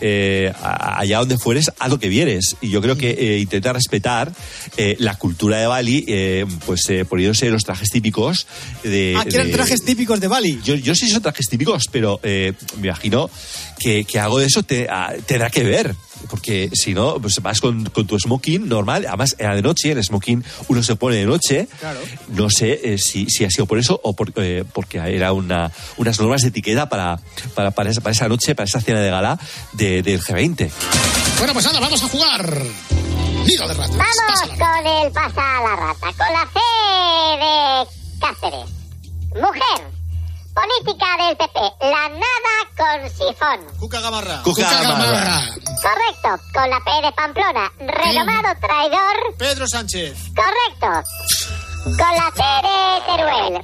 [0.00, 2.56] eh, allá donde fueres, a lo que vieres.
[2.60, 4.32] Y yo creo que eh, intenta respetar
[4.76, 8.46] eh, la cultura de Bali, eh, pues eh, poniéndose los trajes típicos
[8.82, 9.14] de...
[9.18, 10.60] Ah, de- trajes típicos de Bali.
[10.64, 13.30] Yo, yo sí son trajes típicos, pero eh, me imagino
[13.78, 15.94] que, que algo de eso te, ah, tendrá que ver.
[16.30, 20.02] Porque si no, pues vas con, con tu smoking normal, además era de noche, el
[20.02, 21.68] smoking uno se pone de noche.
[21.80, 22.00] Claro.
[22.28, 25.70] No sé eh, si, si ha sido por eso o por- eh, porque era una,
[25.98, 27.20] unas normas de etiqueta para,
[27.54, 29.38] para, para, esa, para esa noche, para esa cena de gala
[29.72, 30.70] de- del G20.
[31.38, 32.62] Bueno, pues nada, vamos a jugar.
[33.46, 33.96] Nido de ratas.
[33.98, 38.83] Vamos con el pasa a la rata, con la C de Cáceres.
[39.34, 39.90] Mujer,
[40.54, 43.78] política del PP, la nada con sifón.
[43.80, 44.42] Cuca Gamarra.
[44.42, 45.40] Cuca Gamarra.
[45.82, 49.36] Correcto, con la P de Pamplona, renomado traidor.
[49.38, 50.16] Pedro Sánchez.
[50.34, 51.08] Correcto,
[51.84, 53.54] con la T de Teruel,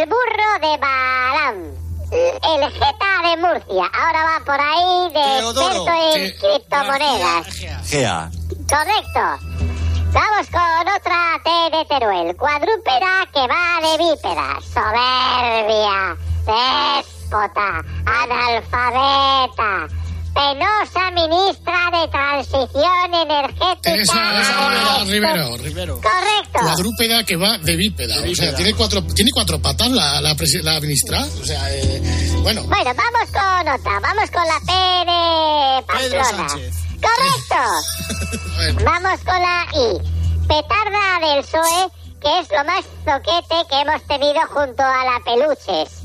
[0.00, 1.80] el burro de Balam.
[2.12, 5.86] El Geta de Murcia, ahora va por ahí de Teodoro.
[5.86, 7.46] experto en Te- criptomonedas.
[7.86, 8.30] Gea.
[8.68, 9.79] Correcto.
[10.12, 12.36] Vamos con otra T de Teruel.
[12.36, 14.58] Cuadrúpeda que va de vípera.
[14.60, 16.16] Soberbia.
[16.46, 17.84] Déspota.
[18.06, 19.86] Analfabeta.
[20.34, 23.80] Penosa ministra de Transición Energética.
[23.82, 25.56] Teresa Rivero.
[25.58, 25.94] Rivero.
[26.00, 26.58] Correcto.
[26.60, 28.14] Cuadrúpeda que va de bípeda.
[28.16, 28.56] O sea, bípeda.
[28.56, 31.24] tiene cuatro, tiene cuatro patas la, la, la ministra.
[31.24, 32.02] O sea, eh,
[32.42, 32.62] bueno.
[32.64, 34.00] Bueno, vamos con otra.
[34.00, 34.72] Vamos con la P
[35.10, 36.48] de Pedro Pamplona.
[36.48, 36.89] Sánchez.
[37.00, 38.84] Correcto.
[38.84, 40.46] Vamos con la I.
[40.46, 45.96] Petarda del PSOE, que es lo más zoquete que hemos tenido junto a la Peluches.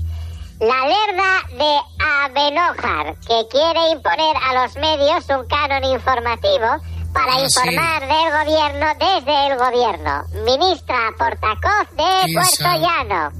[0.59, 1.79] La lerda de
[2.23, 6.67] Abenojar, que quiere imponer a los medios un canon informativo
[7.13, 10.23] para Ah, informar del gobierno desde el gobierno.
[10.45, 13.31] Ministra Portacoz de Isa- Puerto Llano.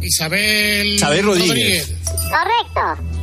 [0.00, 1.88] Isabel, Isabel Rodríguez.
[2.30, 3.13] Correcto.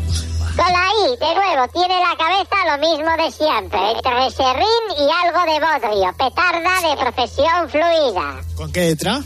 [0.55, 5.09] Con la I, de nuevo, tiene la cabeza lo mismo de siempre, entre serrín y
[5.25, 8.41] algo de bodrio, petarda de profesión fluida.
[8.55, 9.21] ¿Con qué letra?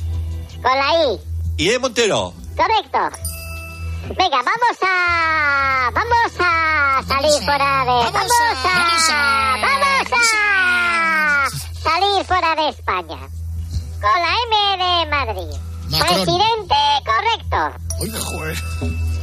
[0.61, 1.19] Con la I,
[1.57, 2.33] Y de Montero.
[2.55, 2.99] correcto.
[4.07, 5.89] Venga, vamos a...
[5.91, 8.11] Vamos a salir fuera de...
[8.11, 8.31] Vamos
[9.11, 9.57] a...
[9.61, 11.47] Vamos a...
[11.81, 13.17] Salir fuera de España.
[13.99, 15.57] Con la M de Madrid.
[15.89, 16.07] Macron.
[16.23, 17.84] Presidente, correcto.
[17.99, 18.57] Oiga, joder.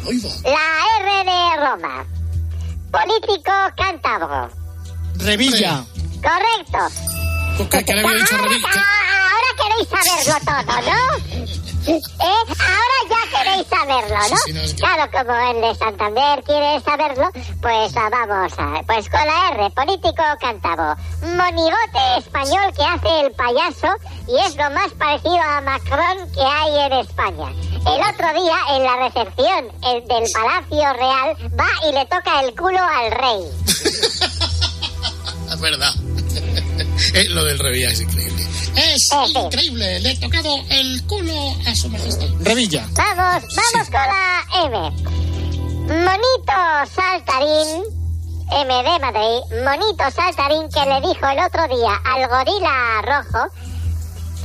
[0.06, 0.28] Oiga.
[0.44, 0.66] La
[1.00, 2.04] R de Roma.
[2.90, 4.50] Político cántabro.
[5.16, 5.85] Revilla.
[6.22, 7.68] Correcto.
[7.70, 8.68] ¿Qué, qué le había dicho Revilla?
[8.74, 11.42] Ah, ahora queréis saberlo todo, ¿no?
[11.85, 12.00] ¿Eh?
[12.20, 14.37] Ahora ya queréis saberlo, ¿no?
[14.37, 17.30] Sí, sí, no, es que- Claro, como el de Santander quiere saberlo,
[17.61, 18.82] pues ah, vamos a...
[18.87, 20.94] Pues con la R, político cántabro.
[21.37, 23.88] Monigote español que hace el payaso
[24.28, 27.48] y es lo más parecido a Macron que hay en España.
[27.84, 32.54] El otro día, en la recepción el del Palacio Real, va y le toca el
[32.54, 33.42] culo al rey.
[35.52, 35.92] Es verdad.
[37.14, 38.42] Eh, Lo del Revilla es increíble.
[38.76, 40.00] Es increíble.
[40.00, 42.26] Le he tocado el culo a su majestad.
[42.40, 42.86] Revilla.
[42.92, 44.90] Vamos, vamos con la M.
[45.82, 47.82] Monito saltarín,
[48.50, 53.48] M de Madrid, monito saltarín que le dijo el otro día al gorila rojo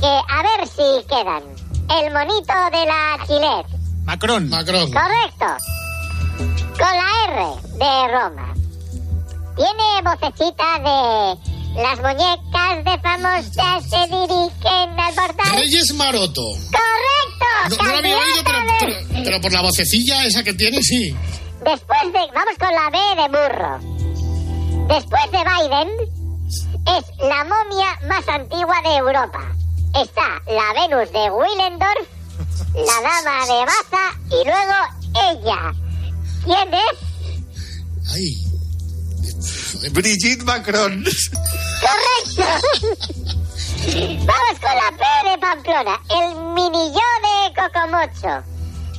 [0.00, 1.42] que a ver si quedan.
[1.90, 3.66] El monito de la Chilet.
[4.04, 4.48] Macron.
[4.48, 4.90] Macron.
[4.92, 5.64] Correcto.
[6.76, 8.54] Con la R de Roma.
[9.56, 15.52] Tiene vocecita de las muñecas de famosas se dirigen al portal.
[15.56, 16.42] Reyes Maroto.
[16.72, 17.46] Correcto.
[17.70, 18.42] No, no lo había oído,
[18.80, 21.16] pero, pero por la vocecilla esa que tiene, sí.
[21.64, 22.20] Después de.
[22.34, 23.78] Vamos con la B de burro.
[24.88, 25.88] Después de Biden,
[26.96, 29.57] es la momia más antigua de Europa.
[29.94, 32.08] Está la Venus de Willendorf,
[32.74, 34.78] la Dama de Baza y luego
[35.32, 35.72] ella.
[36.44, 36.96] ¿Quién es?
[38.14, 38.48] Ay.
[39.92, 41.04] Brigitte Macron.
[41.80, 42.44] ¡Correcto!
[44.26, 46.00] Vamos con la P de Pamplona.
[46.10, 48.44] El minilló de Cocomocho.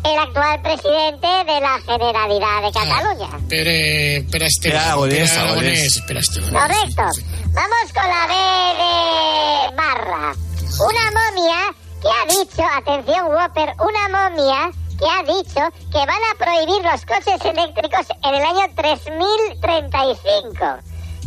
[0.04, 3.30] El actual presidente de la Generalidad de Cataluña.
[3.50, 6.02] Pere, Pere Pere aragonés.
[6.06, 7.04] Correcto.
[7.52, 8.34] Vamos con la B
[8.80, 10.49] de Barra.
[10.78, 16.36] Una momia que ha dicho, atención Whopper, una momia que ha dicho que van a
[16.38, 20.60] prohibir los coches eléctricos en el año 3035.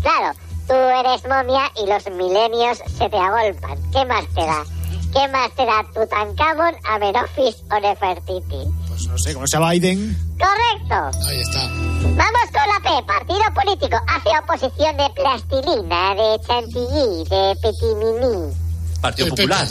[0.01, 0.33] Claro,
[0.67, 3.79] tú eres momia y los milenios se te agolpan.
[3.91, 4.65] ¿Qué más te da?
[5.13, 8.65] ¿Qué más te da Tutankamón, Amenofis o Nefertiti?
[8.89, 10.17] Pues no sé, como sea Biden.
[10.39, 11.19] Correcto.
[11.29, 11.69] Ahí está.
[12.15, 13.03] Vamos con la P.
[13.07, 18.72] Partido político hace oposición de plastilina, de chantilly, de petimini.
[19.03, 19.67] Partido Popular.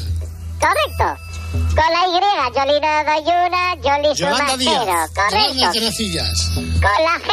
[0.59, 1.07] Correcto.
[1.51, 2.19] Con la Y,
[2.53, 5.09] Yolino Doyuna, Yoli Yolanda Díaz.
[5.09, 5.53] Sumacero.
[5.53, 6.61] Yolanda Correcto.
[6.81, 7.31] Con la G,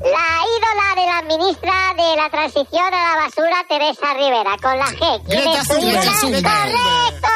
[0.00, 4.56] la ídola de la ministra de la transición a la basura, Teresa Rivera.
[4.60, 6.00] Con la G, ¿quién Greta es ídola?
[6.28, 7.28] Greta ¡Correcto!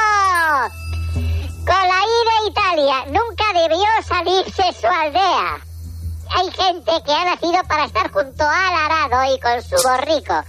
[1.65, 5.61] Con la I de Italia, nunca debió salirse su aldea.
[6.35, 10.43] Hay gente que ha nacido para estar junto al arado y con su borrico.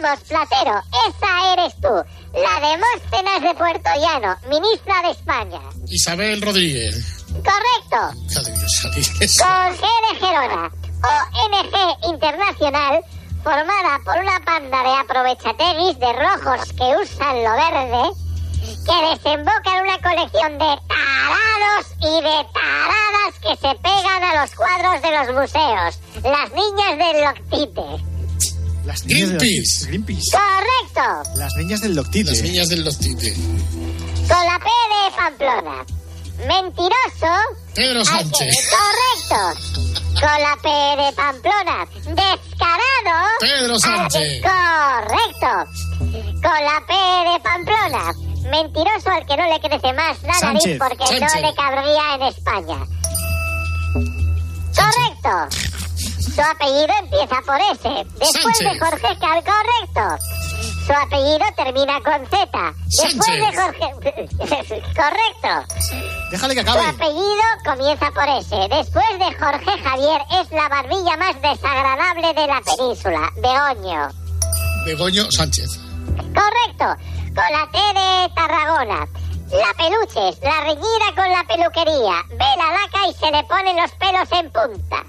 [0.00, 5.60] Vamos, Platero, esa eres tú, la Demóstenes de Puerto Llano, ministra de España.
[5.88, 7.24] Isabel Rodríguez.
[7.32, 8.20] Correcto.
[8.28, 10.70] G de Gerona,
[11.02, 13.00] ONG Internacional,
[13.42, 18.10] formada por una panda de aprovechateguis de rojos que usan lo verde,
[18.86, 24.54] que desemboca en una colección de tarados y de taradas que se pegan a los
[24.54, 25.98] cuadros de los museos.
[26.22, 28.17] Las niñas del Loctite.
[28.88, 29.86] Las niñas del Greenpeace.
[29.86, 30.30] Greenpeace.
[30.32, 31.30] Correcto.
[31.36, 32.30] Las niñas del Loctite.
[32.30, 33.34] Las niñas del Loctite.
[33.34, 35.84] Con la P de Pamplona.
[36.38, 37.32] Mentiroso.
[37.74, 38.70] Pedro Sánchez.
[38.70, 39.60] Correcto.
[40.14, 40.68] Con la P
[41.02, 41.86] de Pamplona.
[41.92, 43.28] Descarado.
[43.40, 44.42] Pedro Sánchez.
[44.42, 45.70] Correcto.
[46.40, 46.94] Con la P
[47.30, 48.14] de Pamplona.
[48.50, 51.34] Mentiroso al que no le crece más la nariz porque Sánchez.
[51.34, 52.86] no le cabría en España.
[54.74, 55.87] Correcto.
[56.38, 58.06] Su apellido empieza por S.
[58.16, 58.78] Después de.
[58.78, 60.24] Jorge Cal, correcto.
[60.86, 62.74] Su apellido termina con Z.
[62.86, 63.50] Después Sánchez.
[63.50, 64.82] de Jorge...
[64.94, 65.74] correcto.
[66.30, 66.86] Déjale que Su acabe.
[66.90, 68.54] apellido comienza por S.
[68.70, 74.08] Después de Jorge Javier es la barbilla más desagradable de la península, Begoño.
[74.86, 75.76] Begoño Sánchez.
[76.16, 77.02] Correcto.
[77.34, 79.08] Con la T de Tarragona.
[79.50, 82.22] La peluches, la reñida con la peluquería.
[82.30, 85.04] Ve la laca y se le ponen los pelos en punta.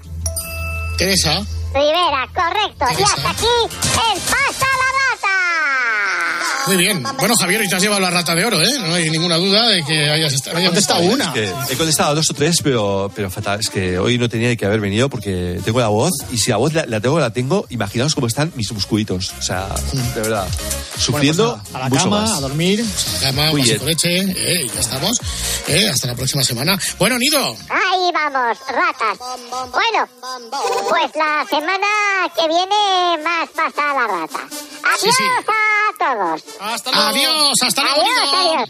[1.00, 1.59] Teresa.
[1.72, 2.84] Rivera, correcto.
[2.98, 6.66] Y hasta aquí el Pasa la Data.
[6.66, 7.02] Muy bien.
[7.18, 8.68] Bueno, Javier, y te has llevado la rata de oro, ¿eh?
[8.80, 10.56] No hay ninguna duda de que hayas estado.
[10.58, 11.24] hayas contestado estado, una.
[11.26, 11.32] Es
[11.68, 13.60] que he contestado dos o tres, pero, pero fatal.
[13.60, 16.58] Es que hoy no tenía que haber venido porque tengo la voz y si la
[16.58, 17.66] voz la, la tengo, la tengo.
[17.70, 19.32] Imaginaos cómo están mis musculitos.
[19.38, 19.68] O sea,
[20.14, 20.46] de verdad,
[20.98, 22.30] sufriendo Bueno, pues a la mucho cama, más.
[22.32, 22.84] a dormir.
[23.22, 23.88] Cama, Muy vasito bien.
[23.88, 25.20] leche, eh, y ya estamos.
[25.66, 26.78] Eh, hasta la próxima semana.
[26.98, 29.18] Bueno, Nido, Ahí vamos, ratas.
[29.72, 30.08] Bueno,
[30.88, 34.38] pues la semana que viene más pasa la rata.
[34.38, 35.24] Adiós Sí, sí.
[35.24, 36.42] a todos.
[36.60, 38.52] Hasta adiós, hasta luego, Adiós, Nido.
[38.54, 38.68] adiós.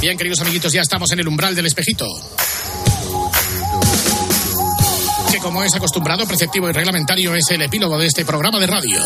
[0.00, 2.06] Bien, queridos amiguitos, ya estamos en el umbral del espejito.
[5.30, 9.00] Que como es acostumbrado, preceptivo y reglamentario, es el epílogo de este programa de radio.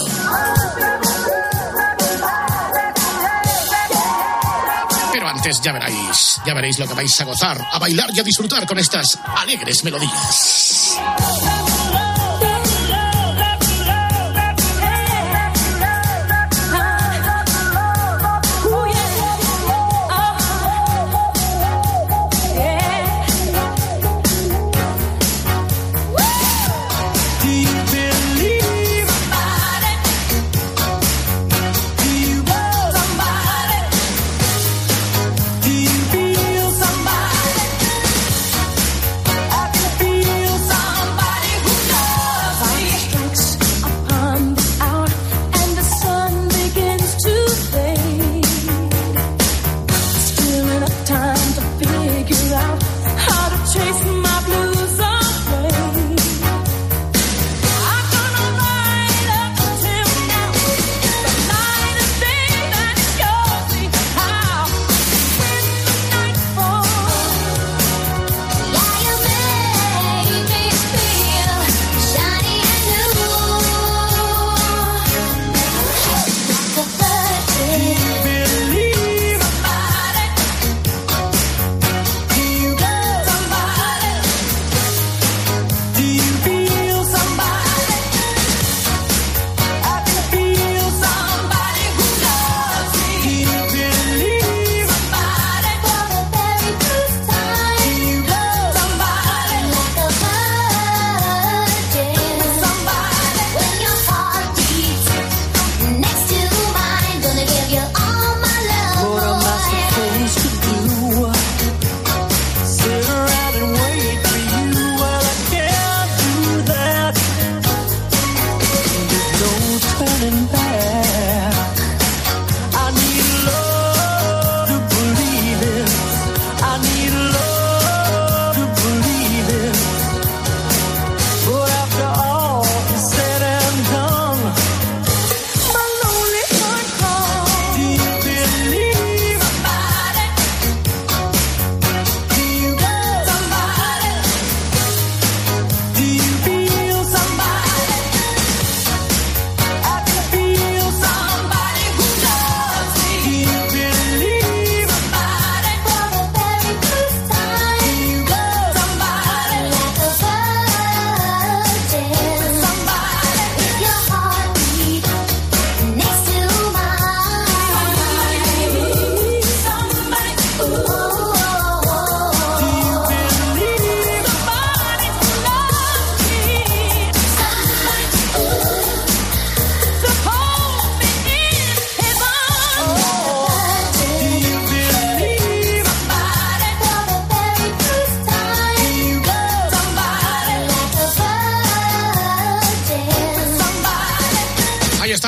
[5.62, 8.78] Ya veréis, ya veréis lo que vais a gozar, a bailar y a disfrutar con
[8.78, 10.98] estas alegres melodías.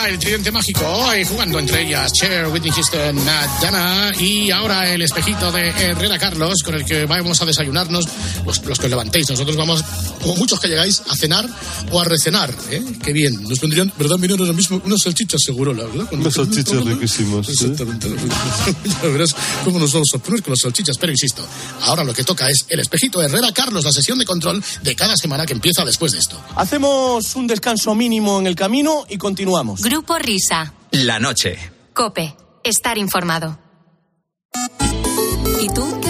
[0.08, 3.16] El tridente mágico, hoy jugando entre ellas Cher, Whitney Houston,
[3.60, 8.06] Dana y ahora el espejito de Herrera Carlos con el que vamos a desayunarnos
[8.44, 9.28] los, los que os levantéis.
[9.28, 9.84] Nosotros vamos,
[10.20, 11.48] como muchos que llegáis, a cenar
[11.90, 12.54] o a recenar.
[12.70, 12.82] ¿eh?
[13.02, 13.42] Qué bien.
[13.42, 14.16] Nos vendrían, ¿verdad?
[14.18, 16.06] Miren ahora mismo unas salchichas seguro, la verdad.
[16.08, 17.48] Cuando- Unas salchichas riquísimas.
[17.48, 17.52] ¿eh?
[17.52, 18.08] Exactamente.
[19.02, 20.96] Ya verás cómo nos vamos a poner con las salchichas.
[20.98, 21.44] Pero insisto,
[21.82, 24.94] ahora lo que toca es el espejito de Herrera Carlos, la sesión de control de
[24.96, 26.40] cada semana que empieza después de esto.
[26.56, 29.80] Hacemos un descanso mínimo en el camino y continuamos.
[29.82, 30.74] Grupo Risa.
[30.92, 31.58] La noche.
[31.94, 32.34] Cope.
[32.62, 33.58] Estar informado.
[35.60, 35.99] ¿Y tú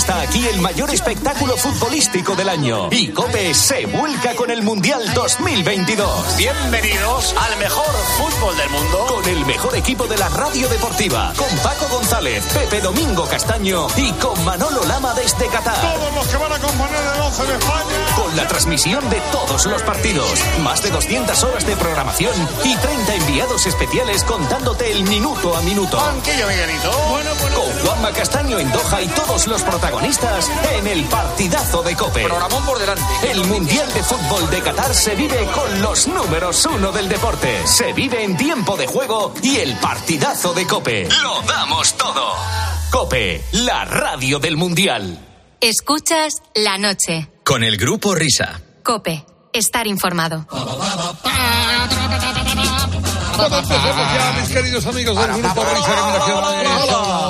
[0.00, 2.88] Está aquí el mayor espectáculo futbolístico del año.
[2.90, 6.38] Y Cope se vuelca con el Mundial 2022.
[6.38, 9.06] Bienvenidos al mejor fútbol del mundo.
[9.08, 11.34] Con el mejor equipo de la radio deportiva.
[11.36, 15.78] Con Paco González, Pepe Domingo Castaño y con Manolo Lama desde Qatar.
[15.78, 18.16] Todos los que van a componer el 11 de España.
[18.16, 20.32] Con la transmisión de todos los partidos.
[20.62, 22.32] Más de 200 horas de programación
[22.64, 25.98] y 30 enviados especiales contándote el minuto a minuto.
[25.98, 26.90] Banquillo, Miguelito.
[27.10, 27.60] Bueno, bueno.
[27.60, 29.89] Con Juanma Castaño en Doha y todos los protagonistas
[30.78, 32.24] en el partidazo de Cope.
[32.24, 33.02] Programón por delante.
[33.30, 37.66] El Mundial de Fútbol de Qatar se vive con los números uno del deporte.
[37.66, 41.08] Se vive en tiempo de juego y el partidazo de Cope.
[41.22, 42.34] Lo damos todo.
[42.90, 45.18] Cope, la radio del Mundial.
[45.60, 47.28] Escuchas la noche.
[47.44, 48.60] Con el grupo Risa.
[48.82, 49.24] Cope.
[49.52, 50.46] Estar informado.
[53.36, 55.94] Bueno, empecemos ya, mis queridos amigos del grupo Risa.
[55.96, 56.50] que mira que va-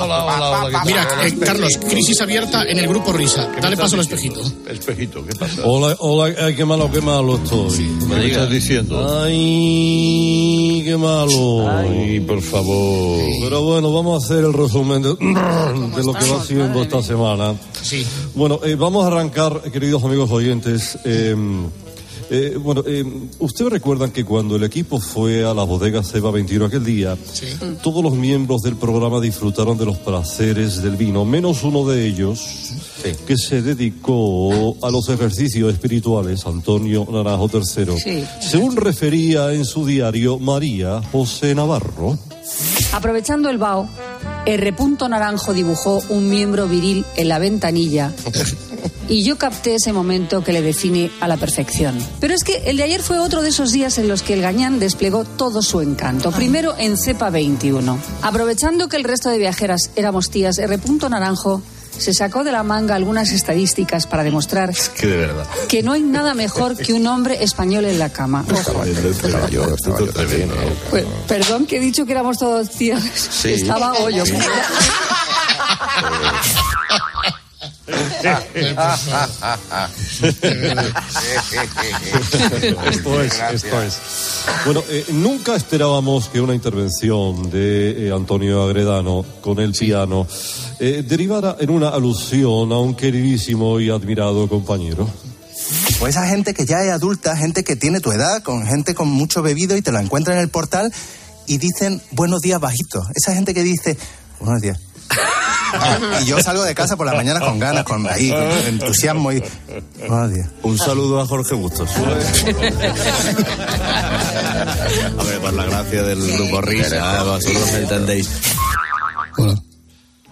[0.03, 0.83] Hola, hola, hola.
[0.85, 3.49] Mira, eh, Carlos, crisis abierta en el grupo Risa.
[3.63, 4.41] Dale paso al espejito.
[4.69, 5.63] Espejito, ¿qué pasa?
[5.65, 7.97] Hola, hola, ay, qué malo, qué malo estoy.
[8.11, 9.23] ¿Qué estás diciendo?
[9.23, 11.71] Ay, qué malo.
[11.71, 13.21] Ay, por favor.
[13.43, 17.55] Pero bueno, vamos a hacer el resumen de, de lo que va siendo esta semana.
[17.83, 18.05] Sí.
[18.35, 20.99] Bueno, eh, vamos a arrancar, queridos amigos oyentes.
[21.05, 21.37] eh,
[22.31, 23.05] eh, bueno, eh,
[23.41, 27.19] ustedes recuerdan que cuando el equipo fue a la bodega Ceba 21 aquel día,
[27.83, 32.73] todos los miembros del programa disfrutaron de los placeres del vino, menos uno de ellos
[33.27, 37.99] que se dedicó a los ejercicios espirituales, Antonio Naranjo III.
[37.99, 38.25] Sí.
[38.41, 42.19] Según refería en su diario María José Navarro.
[42.93, 43.89] Aprovechando el vaho,
[44.47, 44.75] R.
[45.09, 48.13] Naranjo dibujó un miembro viril en la ventanilla
[49.11, 51.99] y yo capté ese momento que le define a la perfección.
[52.21, 54.41] Pero es que el de ayer fue otro de esos días en los que el
[54.41, 56.31] gañán desplegó todo su encanto.
[56.31, 57.99] Primero en cepa 21.
[58.23, 60.79] Aprovechando que el resto de viajeras éramos tías, R.
[61.11, 61.61] Naranjo
[61.99, 65.45] se sacó de la manga algunas estadísticas para demostrar Que de verdad.
[65.69, 68.45] que no hay nada mejor que un hombre español en la cama.
[68.51, 68.85] Ojo.
[70.89, 73.03] Pues, perdón que he dicho que éramos todos tías.
[73.31, 73.55] Sí.
[73.55, 74.23] Estaba hoyo.
[82.91, 83.99] Esto es, esto es.
[84.65, 90.27] Bueno, eh, nunca esperábamos que una intervención de eh, Antonio Agredano con el piano
[90.79, 95.09] eh, derivara en una alusión a un queridísimo y admirado compañero.
[95.99, 99.09] Pues esa gente que ya es adulta, gente que tiene tu edad, con gente con
[99.09, 100.93] mucho bebido y te la encuentran en el portal
[101.47, 103.03] y dicen buenos días bajito.
[103.15, 103.97] Esa gente que dice
[104.41, 104.90] buenos días.
[106.21, 109.43] Y yo salgo de casa por la mañana con ganas, con ahí, con entusiasmo y.
[110.63, 111.91] Un saludo a Jorge Bustos.
[115.19, 118.29] A ver, por la gracia del grupo Risa, vosotros entendéis.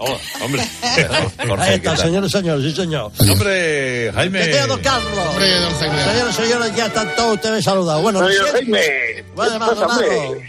[0.01, 0.63] Hola, hombre.
[1.59, 3.11] Ahí está, señores, señores, sí, señor.
[3.19, 4.41] Hombre, Jaime.
[4.45, 5.19] Querido don Carlos.
[5.29, 6.05] Hombre, don Jaime.
[6.05, 8.03] Señores, señores, ya están todos ustedes saludados.
[8.03, 8.21] Bueno,
[8.53, 9.89] Jaime, Buenas, ¿qué pasa?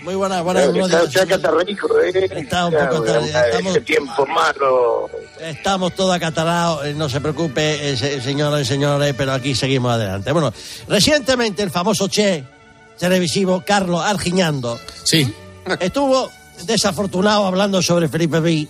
[0.03, 0.63] Muy buenas, buenas.
[0.65, 1.15] Eh, buenos está días.
[1.15, 2.29] usted catarrico, ¿eh?
[2.31, 5.09] Está un poco Claro, estamos- Ese tiempo malo.
[5.39, 9.93] Estamos todos acatarados, eh, no se preocupe, eh, se- señoras y señores, pero aquí seguimos
[9.93, 10.31] adelante.
[10.31, 10.53] Bueno,
[10.87, 12.43] recientemente el famoso Che
[12.99, 15.33] televisivo Carlos Argiñando sí.
[15.79, 16.29] estuvo
[16.65, 18.67] desafortunado hablando sobre Felipe V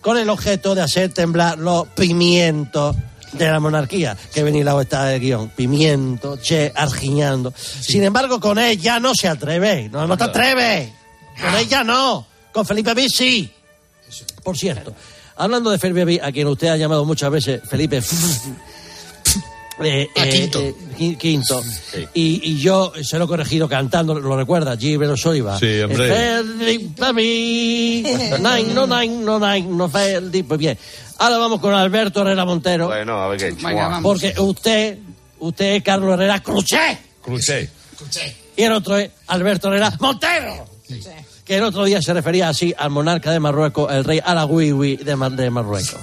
[0.00, 2.96] con el objeto de hacer temblar los pimientos
[3.32, 7.52] de la monarquía, que venilado está el guion, pimiento, Che Argiñando.
[7.56, 10.92] Sin embargo, con él ya no se atreve, no, no te atreve,
[11.40, 13.52] con él ya no, con Felipe V sí.
[14.42, 14.94] Por cierto,
[15.36, 18.02] hablando de Felipe V, a quien usted ha llamado muchas veces Felipe
[19.82, 20.60] eh, Ah, eh, quinto.
[20.60, 21.62] eh, qui- quinto.
[22.14, 25.58] Y, y yo se lo he corregido cantando, lo recuerda, Gilberto Soiva.
[25.58, 26.08] Sí, hombre.
[26.58, 30.44] Felipe V, nine, no nine, no nine, no Felipe.
[30.48, 30.78] Pues bien,
[31.18, 32.86] ahora vamos con Alberto Herrera Montero.
[32.88, 34.02] Bueno, a ver qué Venga, vamos.
[34.02, 34.98] Porque usted,
[35.38, 36.98] usted es Carlos Herrera Cruché.
[37.22, 37.68] Crucé.
[38.56, 40.66] Y el otro es Alberto Herrera Montero.
[41.44, 45.16] Que el otro día se refería así al monarca de Marruecos, el rey Alawiwi de,
[45.16, 45.96] Mar- de Marruecos.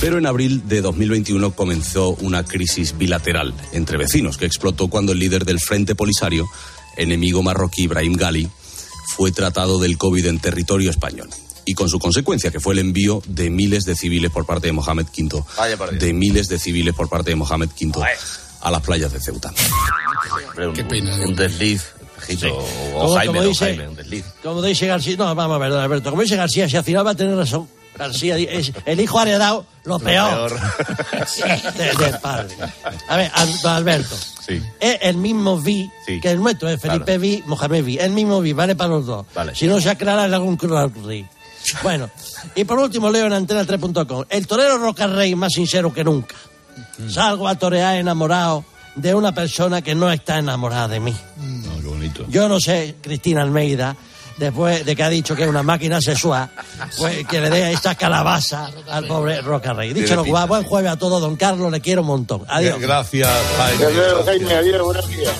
[0.00, 5.18] Pero en abril de 2021 comenzó una crisis bilateral entre vecinos que explotó cuando el
[5.18, 6.46] líder del Frente Polisario,
[6.96, 8.48] enemigo marroquí Ibrahim Gali,
[9.16, 11.28] fue tratado del COVID en territorio español.
[11.64, 14.72] Y con su consecuencia, que fue el envío de miles de civiles por parte de
[14.72, 15.42] Mohamed V,
[15.98, 18.00] de miles de civiles por parte de Mohamed V
[18.60, 19.52] a las playas de Ceuta.
[20.74, 21.14] Qué pena.
[21.16, 21.82] Un desliz,
[22.20, 24.24] Pejito, Como- o Jaime, como dice- Jaime, un desliz.
[24.42, 27.10] Como dice García, no, vamos a ver, Alberto, como dice García, si al final va
[27.10, 27.68] a tener razón.
[27.98, 30.52] García es el hijo heredado lo peor,
[31.76, 32.54] de- del padre.
[33.08, 33.30] A ver,
[33.64, 34.62] Alberto, Sí.
[34.80, 36.20] es el mismo Vi Sí.
[36.20, 39.26] que el nuestro, es Felipe Vi, Mohamed Vi, el mismo Vi, vale para los dos.
[39.34, 39.54] Vale.
[39.54, 40.78] Si no se aclara, hago un cruz.
[41.82, 42.08] Bueno,
[42.54, 44.24] y por último leo en antena3.com.
[44.28, 46.34] El torero Rocarrey más sincero que nunca.
[47.08, 51.14] Salgo a torear enamorado de una persona que no está enamorada de mí.
[51.80, 52.24] qué bonito.
[52.28, 53.96] Yo no sé, Cristina Almeida,
[54.38, 56.48] después de que ha dicho que es una máquina sexual,
[56.96, 59.92] pues que le dé esta calabaza al pobre Rocarrey.
[59.92, 62.42] Dicho lo cual, buen jueves a todos, don Carlos, le quiero un montón.
[62.48, 62.80] Adiós.
[62.80, 63.84] Gracias, Jaime.
[63.84, 65.34] Adiós, Jaime, adiós, buenos días.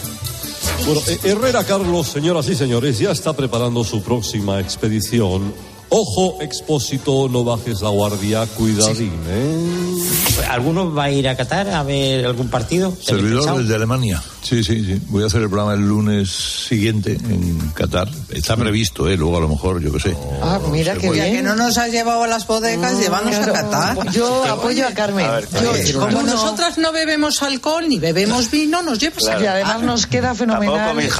[0.86, 5.53] Bueno, eh, Herrera Carlos, señoras y señores, ya está preparando su próxima expedición.
[5.91, 10.45] Ojo, expósito, no bajes la guardia, cuidadín, ¿eh?
[10.51, 12.91] ¿Alguno va a ir a Qatar a ver algún partido?
[12.91, 14.22] ¿Tenéis Servidor desde Alemania.
[14.43, 15.01] Sí, sí, sí.
[15.09, 18.09] Voy a hacer el programa el lunes siguiente en Qatar.
[18.30, 19.16] Está previsto, ¿eh?
[19.16, 20.16] Luego a lo mejor, yo qué sé.
[20.43, 21.22] Ah, mira qué puede.
[21.22, 21.36] bien.
[21.36, 23.53] Que no nos has llevado a las bodegas, llévanos claro.
[23.53, 24.12] a Qatar.
[24.12, 25.26] Yo apoyo a Carmen.
[25.26, 25.49] A ver,
[25.84, 26.34] Yo- como no.
[26.34, 30.99] nosotras no bebemos alcohol ni bebemos vino, nos llevas Y a además nos queda fenomenal.
[30.99, 31.11] el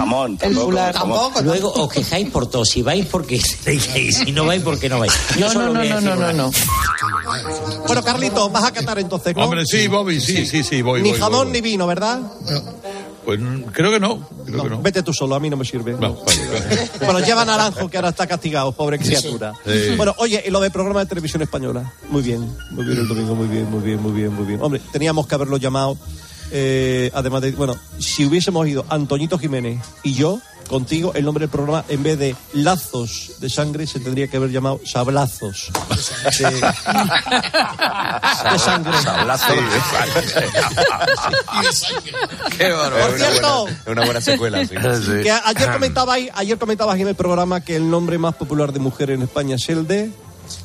[0.55, 0.93] fular.
[0.95, 2.65] Tampoco, Luego os quejáis por todo.
[2.65, 5.13] Si vais porque y si no vais porque no vais.
[5.37, 6.51] Yo No, solo no, no, voy a no, decir no, no, no.
[7.87, 9.45] Bueno, Carlito, vas a catar entonces, ¿no?
[9.45, 12.21] Hombre, sí, Bobby, sí, sí, sí, voy, Ni voy, jamón voy, ni vino, ¿verdad?
[13.25, 13.41] Pues
[13.73, 14.81] creo que no, creo que no.
[14.81, 15.93] Vete tú solo, a mí no me sirve.
[15.93, 16.91] No, vale, vale.
[17.05, 19.53] Bueno, lleva Naranjo, que ahora está castigado, pobre criatura.
[19.67, 19.95] Sí.
[19.97, 21.93] Bueno, oye, y lo del programa de televisión española.
[22.09, 22.41] Muy bien,
[22.71, 24.63] muy bien el domingo, muy bien, muy bien, muy bien, muy bien.
[24.63, 25.99] Hombre, teníamos que haberlo llamado,
[26.51, 31.51] eh, además de, bueno, si hubiésemos ido Antoñito Jiménez y yo, contigo, el nombre del
[31.51, 35.71] programa, en vez de Lazos de Sangre, se tendría que haber llamado Sablazos.
[36.39, 36.45] De,
[38.53, 38.93] de sangre.
[39.03, 39.55] Sablazos
[42.57, 43.07] Qué bárbaro.
[43.09, 44.75] Por cierto, Es una buena secuela, sí.
[45.23, 48.79] Que a- ayer comentabais, ayer comentabais en el programa que el nombre más popular de
[48.81, 50.11] mujer en España es el de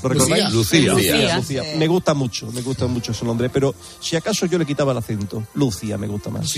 [0.02, 0.52] ¿Lo recordáis?
[0.52, 0.94] Lucía.
[0.94, 1.14] Lucía.
[1.14, 1.38] Lucía.
[1.38, 1.64] Lucía.
[1.78, 4.98] Me gusta mucho, me gusta mucho ese nombre, pero si acaso yo le quitaba el
[4.98, 6.54] acento, Lucia me gusta más.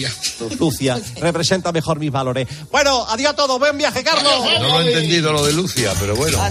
[0.60, 1.00] Lucia.
[1.20, 2.48] representa mejor mis valores.
[2.72, 4.32] Bueno, adiós a todos, buen viaje, Carlos.
[4.60, 6.38] No lo he entendido lo de Lucia, pero bueno.
[6.42, 6.50] Ah,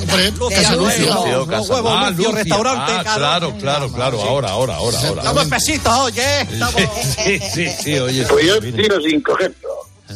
[2.10, 3.54] Lucio, restaurante, Ah, claro.
[3.58, 4.22] claro, claro.
[4.22, 5.20] Ahora, ahora, ahora, ahora.
[5.22, 6.40] Estamos espesitos, oye.
[6.42, 6.82] Estamos...
[7.24, 8.26] Sí, sí, sí, oye.
[8.26, 9.22] Pues yo tiro sin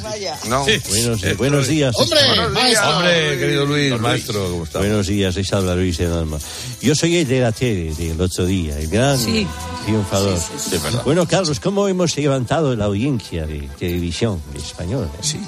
[0.03, 0.31] cogerlo.
[0.49, 0.65] No.
[0.65, 1.95] Buenos, buenos días.
[1.97, 2.91] Hombre, Buenos maestro.
[2.97, 4.79] Hombre, querido Luis, maestro, ¿cómo está?
[4.79, 6.39] Buenos días, les habla Luis de Dalma.
[6.81, 9.47] Yo soy el de la tele del otro día, el gran Sí.
[9.85, 10.39] triunfador.
[10.39, 11.05] Sí, sí, es.
[11.05, 15.09] Bueno, Carlos, ¿cómo hemos levantado la audiencia de televisión española?
[15.21, 15.39] Sí.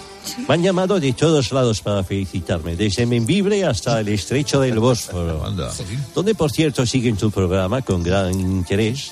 [0.47, 5.43] Me han llamado de todos lados para felicitarme, desde Membibre hasta el estrecho del Bósforo.
[6.15, 9.11] Donde, por cierto, siguen tu programa con gran interés,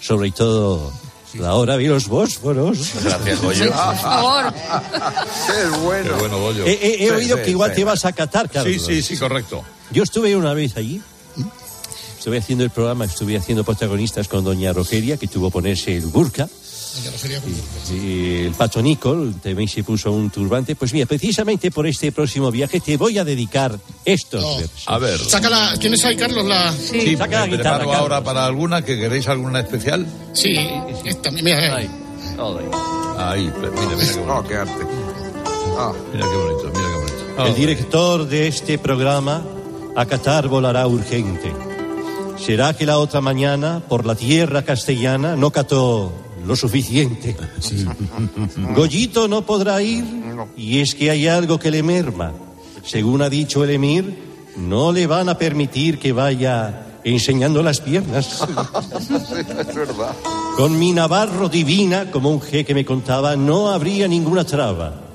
[0.00, 0.92] sobre todo
[1.38, 2.92] la hora de los Bósforos.
[3.02, 3.70] Gracias, Goyo.
[3.72, 4.52] Por favor.
[4.54, 6.04] Qué bueno.
[6.14, 6.64] Qué bueno, Goyo.
[6.66, 7.76] He, he- he Sí, oído sí, que igual sí.
[7.76, 8.74] te vas a Qatar, Carlos.
[8.74, 9.64] Sí, sí, sí, correcto.
[9.90, 11.00] Yo estuve una vez allí.
[12.18, 16.06] Estuve haciendo el programa, estuve haciendo protagonistas con doña Rogeria, que tuvo que ponerse el
[16.06, 16.48] burka.
[17.90, 20.74] Y el pato Nicol también se puso un turbante.
[20.76, 24.82] Pues mira, precisamente por este próximo viaje te voy a dedicar estos versos.
[24.86, 25.18] A ver.
[25.18, 26.72] Saca la, ¿Tienes ahí, Carlos, la...?
[26.72, 27.96] Sí, Saca la me guitarra, preparo Carlos.
[27.96, 30.06] ahora para alguna que queréis alguna especial.
[30.32, 30.56] Sí,
[31.04, 31.90] esta, mira, Ahí.
[33.18, 34.48] Ahí, pero mira, mira qué bonito.
[34.48, 34.84] qué arte.
[36.12, 37.46] Mira qué bonito, mira qué bonito.
[37.46, 39.44] El director de este programa
[39.96, 41.52] a Qatar volará urgente.
[42.44, 46.12] ¿Será que la otra mañana, por la tierra castellana, no cató
[46.46, 47.36] lo suficiente?
[48.74, 50.04] Goyito no podrá ir
[50.56, 52.32] y es que hay algo que le merma.
[52.84, 54.18] Según ha dicho el emir,
[54.56, 58.42] no le van a permitir que vaya enseñando las piernas.
[58.92, 60.14] es verdad.
[60.56, 65.08] Con mi Navarro divina, como un jeque me contaba, no habría ninguna traba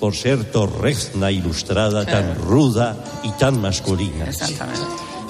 [0.00, 4.28] por ser torrezna ilustrada, tan ruda y tan masculina.
[4.28, 4.80] Exactamente.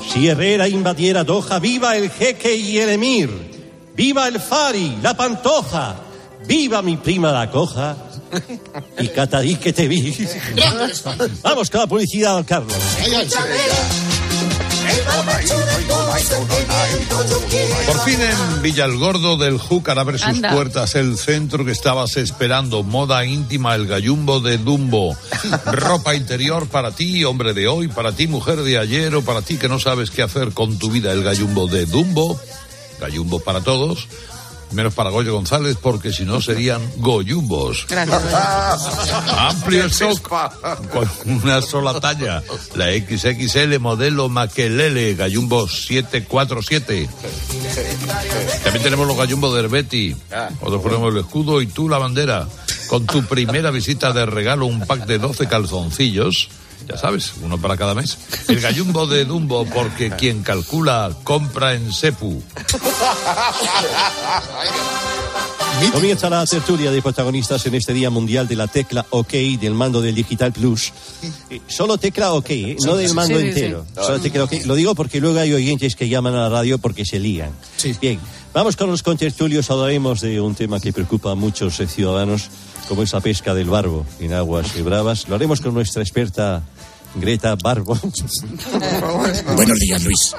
[0.09, 3.58] Si Herrera invadiera Doha, viva el jeque y el emir,
[3.99, 5.97] viva el Fari, la Pantoja,
[6.47, 7.97] viva mi prima la coja
[8.97, 10.17] y Catarí que te vi.
[11.43, 12.77] Vamos con la publicidad, Carlos.
[17.87, 20.53] Por fin en Villalgordo del Júcar abre sus Anda.
[20.53, 22.85] puertas el centro que estabas esperando.
[22.85, 25.17] Moda íntima, el gallumbo de Dumbo.
[25.67, 29.57] Ropa interior para ti, hombre de hoy, para ti, mujer de ayer o para ti
[29.57, 31.11] que no sabes qué hacer con tu vida.
[31.13, 32.41] El gallumbo de Dumbo.
[33.01, 34.09] Gallumbo para todos.
[34.73, 37.87] Menos para Goyo González porque si no serían goyumbos.
[39.39, 40.29] Amplio stock
[40.91, 42.43] con una sola talla.
[42.75, 47.09] La XXL modelo Maquelele Gallumbo 747.
[48.63, 50.17] También tenemos los gallumbos de Herbeti.
[50.61, 52.47] Nosotros ponemos el escudo y tú la bandera.
[52.89, 56.51] Con tu primera visita de regalo, un pack de 12 calzoncillos.
[56.87, 58.17] Ya sabes, uno para cada mes.
[58.49, 62.43] El gallumbo de Dumbo, porque quien calcula compra en Sepu.
[65.93, 70.01] Comienza la tertulia de protagonistas en este Día Mundial de la tecla OK del mando
[70.03, 70.93] del Digital Plus.
[71.51, 72.77] Eh, Solo tecla OK, ¿eh?
[72.85, 73.85] no del mando Sí, sí, entero.
[73.87, 73.95] sí.
[74.03, 74.53] Solo tecla OK.
[74.65, 77.51] Lo digo porque luego hay oyentes que llaman a la radio porque se lían.
[78.01, 78.19] Bien,
[78.53, 79.71] vamos con los contertulios.
[79.71, 82.51] Hablaremos de un tema que preocupa a muchos ciudadanos,
[82.89, 85.29] como es la pesca del barbo en aguas eh, bravas.
[85.29, 86.63] Lo haremos con nuestra experta
[87.15, 87.99] Greta Barbo.
[89.57, 90.35] Buenos días, Luis.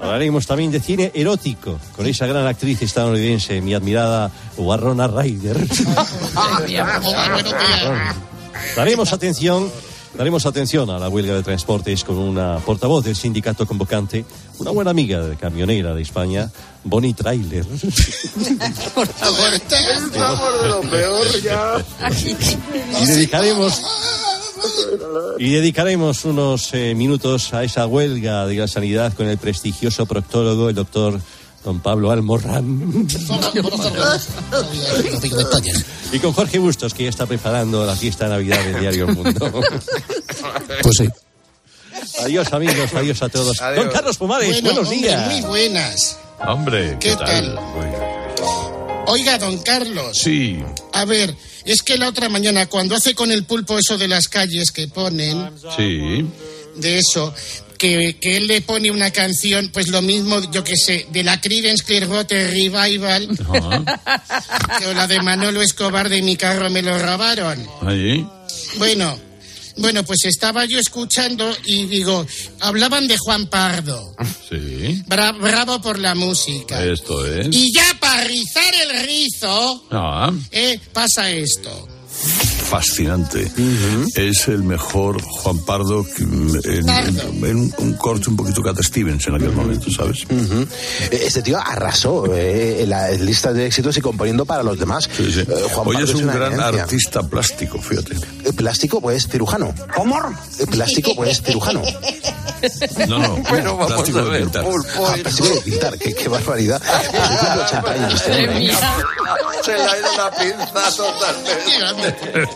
[0.00, 5.66] Hablaremos también de cine erótico con esa gran actriz estadounidense, mi admirada Warrona Ryder.
[8.76, 9.70] Daremos atención,
[10.16, 14.24] daremos atención a la huelga de transportes con una portavoz del sindicato convocante,
[14.58, 16.50] una buena amiga de camionera de España,
[16.84, 17.66] Bonnie Trailer.
[18.94, 21.84] Por favor, Estamos de lo peor ya.
[23.00, 23.82] Y dedicaremos
[25.38, 30.68] y dedicaremos unos eh, minutos a esa huelga de la sanidad con el prestigioso proctólogo,
[30.68, 31.20] el doctor
[31.64, 33.06] don Pablo Almorrán.
[36.12, 39.16] Y con Jorge Bustos, que ya está preparando la fiesta de Navidad del Diario El
[39.16, 39.60] Mundo.
[40.82, 41.08] Pues sí.
[42.22, 43.60] Adiós, amigos, adiós a todos.
[43.60, 43.84] Adiós.
[43.84, 45.32] Don Carlos Pomares, Bueno, buenos hombre, días.
[45.32, 46.18] Muy buenas.
[46.46, 47.54] Hombre, ¿qué, ¿Qué tal?
[47.54, 47.58] tal?
[49.06, 50.18] Oiga, don Carlos.
[50.18, 50.62] Sí.
[50.92, 51.34] A ver,
[51.64, 54.88] es que la otra mañana, cuando hace con el pulpo eso de las calles que
[54.88, 56.26] ponen, Sí.
[56.76, 57.32] de eso,
[57.78, 61.40] que, que él le pone una canción, pues lo mismo, yo que sé, de la
[61.40, 63.28] Creedence Clearwater Revival,
[64.78, 67.66] que o la de Manolo Escobar de mi carro me lo robaron.
[67.82, 68.26] Ahí.
[68.78, 69.18] Bueno,
[69.76, 72.26] bueno, pues estaba yo escuchando y digo,
[72.60, 74.14] hablaban de Juan Pardo.
[74.48, 75.02] Sí.
[75.08, 76.82] Bra- bravo por la música.
[76.84, 77.48] Esto es.
[77.50, 81.88] Y ya para rizar el rizo, Ah, eh, pasa esto.
[82.64, 83.50] Fascinante.
[84.14, 89.34] Es el mejor Juan Pardo en, en- en un, corte un poquito Cat Stevens en
[89.36, 90.24] aquel momento, ¿sabes?
[91.10, 95.08] Este tío arrasó eh, en las listas de éxitos y componiendo para los demás.
[95.18, 98.14] Eh, Juan Hoy Pardo es un gran artista plástico, fíjate.
[98.44, 99.74] Eh, Plástico, pues cirujano.
[99.94, 100.18] ¿Cómo?
[100.70, 101.82] Plástico, pues cirujano.
[103.08, 104.64] No, no, Bueno, vamos plástico a de ver, pintar.
[104.64, 106.80] Ah, plástico de pintar, qué, qué barbaridad.
[106.80, 108.70] Pues yo cumplo 80 años este año, ¿eh?
[109.64, 112.48] Se le ha ido la pinza totalmente.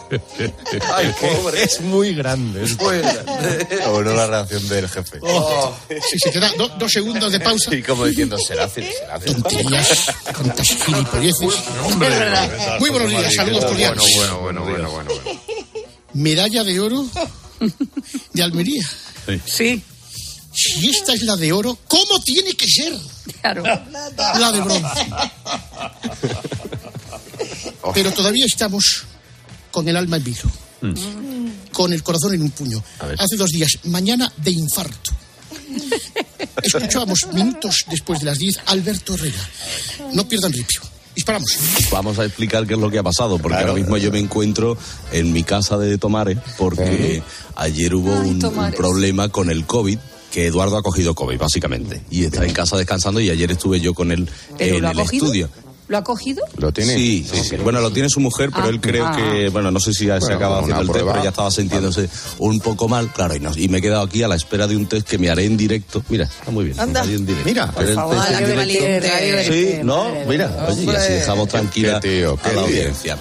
[0.94, 1.62] Ay, pobre.
[1.62, 2.64] Es muy grande.
[2.64, 3.68] Es muy grande.
[3.90, 5.20] Bueno, la reacción del jefe.
[6.10, 7.74] Si se te da do- dos segundos de pausa.
[7.74, 8.88] Y como diciendo, será será.
[9.24, 11.54] Tonterías, cuantas gilipolleces.
[11.84, 12.08] Hombre.
[12.80, 14.02] Muy buenos días, saludos cordiales.
[14.16, 15.40] Bueno, bueno, bueno, bueno, bueno.
[16.14, 17.06] Medalla de oro
[18.32, 18.84] de Almería.
[19.44, 19.82] Sí.
[20.52, 22.92] Si esta es la de oro, ¿cómo tiene que ser?
[23.40, 23.62] Claro.
[23.62, 25.06] La de bronce.
[27.94, 29.04] Pero todavía estamos
[29.78, 30.50] con el alma en vilo,
[31.72, 32.82] con el corazón en un puño.
[33.16, 35.12] Hace dos días, mañana de infarto.
[36.64, 39.38] Escuchábamos minutos después de las 10 Alberto Herrera.
[40.14, 40.80] No pierdan ripio.
[41.14, 41.56] Disparamos.
[41.92, 44.76] Vamos a explicar qué es lo que ha pasado, porque ahora mismo yo me encuentro
[45.12, 47.22] en mi casa de Tomares, porque
[47.54, 48.40] ayer hubo un,
[48.76, 49.96] problema con el COVID,
[50.32, 53.94] que Eduardo ha cogido COVID, básicamente, y está en casa descansando, y ayer estuve yo
[53.94, 55.26] con él ¿Pero en el cogido?
[55.26, 55.50] estudio.
[55.88, 56.42] ¿Lo ha cogido?
[56.58, 56.94] ¿Lo tiene?
[56.94, 57.56] Sí, sí, sí.
[57.56, 58.68] Bueno, lo tiene su mujer, pero Ah.
[58.68, 59.16] él creo Ah.
[59.16, 62.08] que, bueno, no sé si ya se acaba haciendo el test, pero ya estaba sintiéndose
[62.38, 64.76] un poco mal, claro, y, no- y me he quedado aquí a la espera de
[64.76, 66.02] un test que me haré en directo.
[66.10, 66.78] Mira, está muy bien.
[66.78, 67.02] Anda.
[67.04, 67.48] en directo.
[67.48, 68.16] Mira, por el favor.
[68.26, 69.52] test en directo.
[69.52, 73.18] Sí, no, mira, oye, y así dejamos tranquila Qué tío, qué a la audiencia.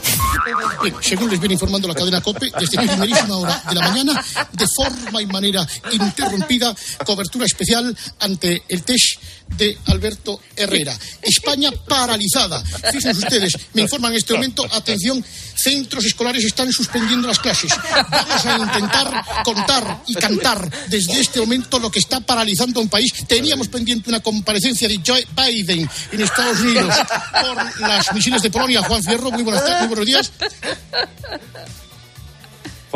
[1.02, 5.22] Según les viene informando la cadena COPE, desde primerísima hora de la mañana, de forma
[5.22, 9.22] y manera interrumpida, cobertura especial ante el test
[9.58, 10.94] de Alberto Herrera.
[11.22, 12.57] España paralizada.
[12.92, 15.24] Fíjense ustedes, me informan en este momento, atención,
[15.56, 17.72] centros escolares están suspendiendo las clases.
[18.10, 23.12] Vamos a intentar contar y cantar desde este momento lo que está paralizando un país.
[23.28, 26.94] Teníamos pendiente una comparecencia de Joe Biden en Estados Unidos
[27.42, 28.82] por las misiles de Polonia.
[28.82, 30.32] Juan Fierro, muy buenas muy buenos días.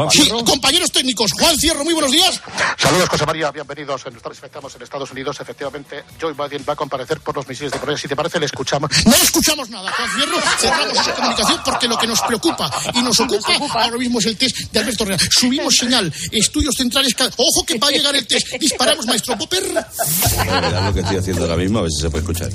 [0.10, 2.40] Sí, compañeros técnicos, Juan Fierro, muy buenos días.
[2.78, 4.02] Saludos, José María, bienvenidos.
[4.42, 5.38] Estamos en Estados Unidos.
[5.42, 7.98] Efectivamente, Joe Biden va a comparecer por los misiles de Corea.
[7.98, 8.90] Si te parece, le escuchamos.
[9.06, 10.38] No escuchamos nada, Juan Fierro.
[10.58, 14.38] Cerramos esa comunicación porque lo que nos preocupa y nos ocupa ahora mismo es el
[14.38, 15.24] test de Alberto Herrera.
[15.30, 17.14] Subimos señal, estudios centrales.
[17.36, 18.48] Ojo que va a llegar el test.
[18.60, 19.64] Disparamos, maestro Popper.
[19.64, 22.50] Mirad lo que estoy haciendo ahora mismo, a ver si se puede escuchar.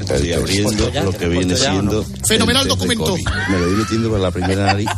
[0.00, 2.04] Estoy abriendo lo que viene siendo.
[2.26, 3.16] Fenomenal documento.
[3.48, 4.88] Me lo voy metiendo por la primera nariz.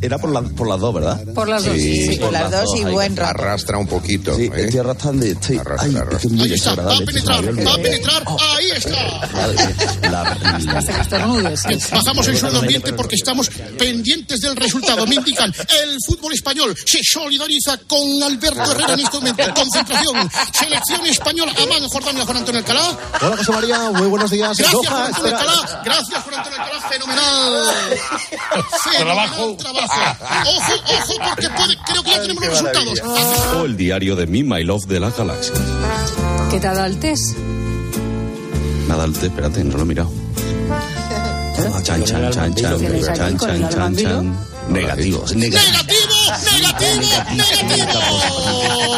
[0.00, 1.20] Era por, la- por las dos, ¿verdad?
[1.34, 3.30] Por las dos, sí, por las dos y buen rato.
[3.30, 4.34] Arrastra un poquito.
[4.36, 4.64] Sí, ¿eh?
[4.64, 5.60] estoy arrastrando y estoy.
[5.78, 8.24] Ay, es que es muy Ahí está, va a penetrar, va a penetrar,
[8.56, 10.10] ahí está.
[10.10, 11.90] La- Hasta que estornudes.
[11.90, 15.06] Bajamos el sueldo ambiente porque estamos pendientes del resultado.
[15.06, 15.52] Me indican,
[15.82, 19.42] el fútbol español se solidariza con Alberto Herrera en este momento.
[19.54, 20.30] Concentración.
[20.52, 21.52] Selección española.
[21.60, 22.98] Amán Jordania, Juan Antonio Alcalá.
[23.22, 24.56] Hola, José María, muy buenos días.
[24.56, 25.36] Gracias, Juan Antonio.
[25.36, 25.82] Alcalá.
[25.84, 26.88] Gracias, Juan Antonio Alcalá.
[26.88, 27.74] Fenomenal.
[28.82, 29.30] Fenomenal
[29.70, 33.00] Ojo, ojo, porque puede, creo que ya tenemos los resultados.
[33.56, 35.54] O el diario de Me, My Love de la Galaxia.
[36.50, 37.36] ¿Qué te ha dado el test?
[38.88, 40.10] Nada, Alte, espérate, no lo he mirado.
[41.84, 44.08] Chan, chan, chan, chan, ¿Tienes aquí chan, el chan, chan, albandilo?
[44.10, 44.50] chan.
[44.70, 45.72] Negativos, negativos.
[45.72, 46.14] ¡Negativo!
[46.52, 47.34] ¡Negativo!
[47.34, 48.90] ¡Negativo!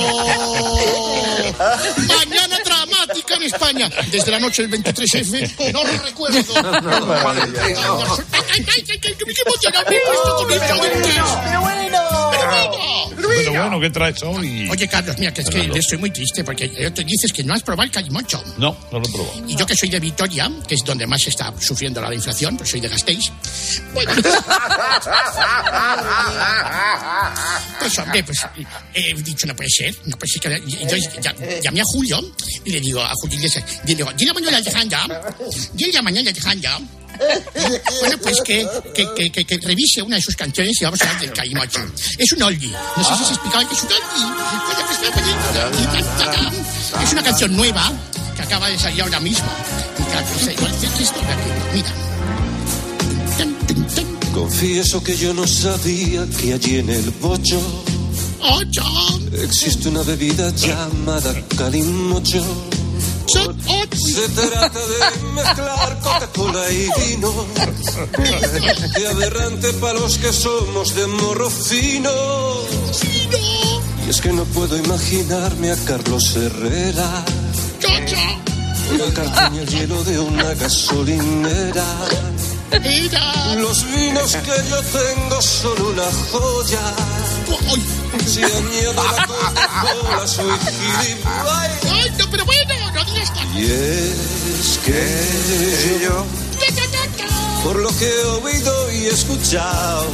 [3.43, 3.91] En España.
[4.11, 6.55] Desde la noche del 23F, no lo recuerdo.
[6.55, 6.71] ¡Pero
[7.21, 7.43] bueno!
[10.49, 11.99] ¡Pero bueno!
[13.35, 14.69] Pero bueno, ¿qué traes hoy?
[14.71, 17.63] Oye, Carlos, mira, que es que estoy muy triste porque te dices que no has
[17.63, 18.43] probado el calimocho.
[18.59, 19.45] No, no lo he probado.
[19.49, 22.57] Y yo que soy de Vitoria, que es donde más se está sufriendo la inflación,
[22.57, 23.33] pues soy de Gasteiz.
[23.93, 24.13] Bueno,
[27.81, 28.39] pues hombre, pues
[28.95, 30.55] he dicho, no puede ser, no puede ser que...
[30.83, 31.11] Entonces
[31.63, 32.21] llamé a Julio
[32.65, 35.07] y le digo a Julio Iglesias, y le digo, mañana al ya,
[35.75, 36.79] dile mañana al ya.
[38.01, 41.33] Bueno, pues que, que, que, revise una de sus canciones y vamos a hablar del
[41.33, 41.81] Calimocho.
[42.19, 42.73] Es un oldie.
[42.97, 44.03] No sé si se explicaba que es un oldie.
[45.91, 47.93] Pues, Es una canción nueva
[48.35, 49.47] que acaba de salir ahora mismo.
[49.97, 50.57] Pues.
[51.75, 51.93] Mira.
[54.33, 57.61] Confieso que yo no sabía que allí en el bocho
[58.41, 58.83] ¡Ocho!
[59.33, 62.72] existe una bebida llamada calimocho.
[63.33, 67.47] Se trata de mezclar Coca-Cola y vino.
[68.95, 72.11] Qué aberrante para los que somos de morro fino.
[74.07, 77.25] Y es que no puedo imaginarme a Carlos Herrera.
[79.55, 81.85] Y el hielo de una gasolinera.
[83.57, 86.95] Los vinos que yo tengo son una joya.
[88.27, 91.85] Si añado la Coca-Cola soy gilipollas.
[91.91, 92.75] ¡Ay, no, pero bueno!
[92.95, 93.61] ¡No digas que...
[93.61, 96.27] Y es que yo,
[97.65, 100.07] por lo que he oído y escuchado,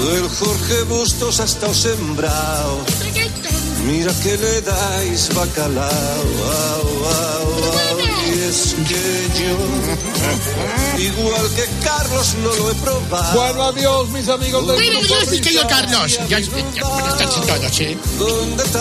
[0.00, 2.84] del Jorge Bustos ha estado sembrado.
[3.86, 7.98] Mira que le dais bacalao, au, au, au.
[8.26, 9.04] y es que
[9.38, 9.56] yo,
[10.98, 13.38] igual que Carlos, no lo he probado.
[13.38, 15.66] Bueno, adiós, mis amigos del Bueno, adiós, mi querido.
[15.68, 16.18] Carlos.
[16.28, 17.98] Ya, ya, buenas tardes a todos, ¿eh?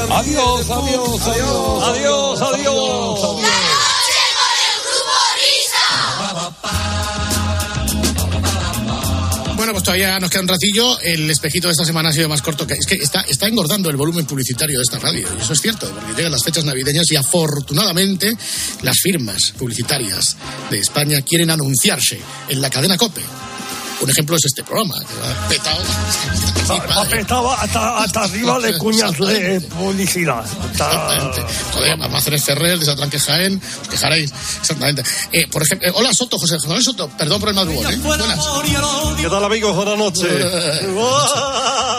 [0.10, 1.84] Adiós, adiós, adiós.
[1.84, 3.20] Adiós, adiós.
[3.20, 3.48] Bueno,
[9.84, 11.00] todavía nos queda un ratillo.
[11.02, 12.66] El espejito de esta semana ha sido más corto.
[12.66, 15.28] que Es que está, está engordando el volumen publicitario de esta radio.
[15.38, 18.36] Y eso es cierto, porque llegan las fechas navideñas y afortunadamente
[18.82, 20.38] las firmas publicitarias
[20.72, 22.20] de España quieren anunciarse
[22.50, 23.22] en la cadena COPE.
[24.04, 25.82] Un ejemplo es este programa, que va petado.
[27.18, 30.44] Estaba hasta, hasta arriba de cuñas de publicidad.
[30.72, 31.46] Exactamente.
[31.72, 34.34] Joder, Almacenes Ferrer, de Satranque Jaén, os quejaréis.
[34.60, 35.04] Exactamente.
[35.32, 37.98] Eh, por ejemplo, eh, hola Soto, José José Soto, perdón por el madrugón, ¿eh?
[38.04, 38.40] Buenas.
[39.18, 39.74] ¿Qué tal, amigos?
[39.74, 40.28] Buenas noches.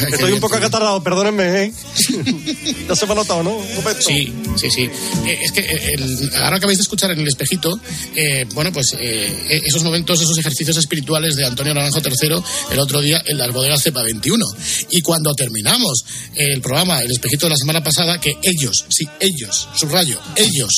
[0.12, 1.72] Estoy un poco acatarrado, perdónenme, ¿eh?
[2.88, 3.56] ya se me ha notado, ¿no?
[4.00, 4.82] Sí, sí, sí.
[5.26, 7.78] Eh, es que eh, el- ahora acabáis de escuchar en el espejito,
[8.14, 12.42] eh, bueno, pues eh, esos momentos, esos ejercicios espirituales de Antonio Naranjo III
[12.72, 14.44] el otro día en las bodegas Cepa 21.
[14.90, 19.68] Y cuando terminamos el programa, el espejito de la semana pasada, que ellos, sí, ellos,
[19.74, 20.70] subrayo, ellos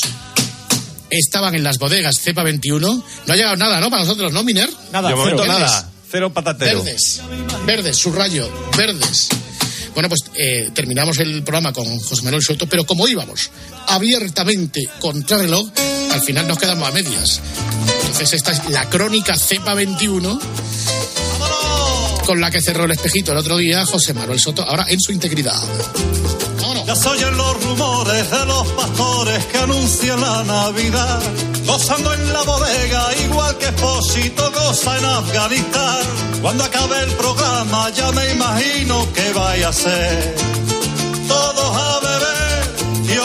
[1.11, 2.81] estaban en las bodegas Cepa 21,
[3.27, 3.91] no ha llegado nada, ¿no?
[3.91, 4.71] Para nosotros, ¿no, Miner?
[4.93, 5.89] Nada, de momento nada.
[6.11, 6.83] Cero patatero.
[6.83, 7.21] Verdes,
[7.67, 9.29] verdes, subrayo, verdes.
[9.95, 13.51] Bueno, pues eh, terminamos el programa con José Manuel Soto, pero como íbamos
[13.89, 15.69] abiertamente contra reloj,
[16.11, 17.41] al final nos quedamos a medias.
[18.01, 20.41] Entonces esta es la crónica Cepa 21
[22.27, 25.13] con la que cerró el espejito el otro día José Manuel Soto, ahora en su
[25.13, 25.61] integridad.
[26.93, 31.23] Ya se oyen los rumores de los pastores que anuncian la Navidad.
[31.65, 36.01] Gozando en la bodega, igual que Esposito goza en Afganistán.
[36.43, 40.37] Cuando acabe el programa, ya me imagino que vaya a ser.
[41.27, 43.19] Todos a beber, y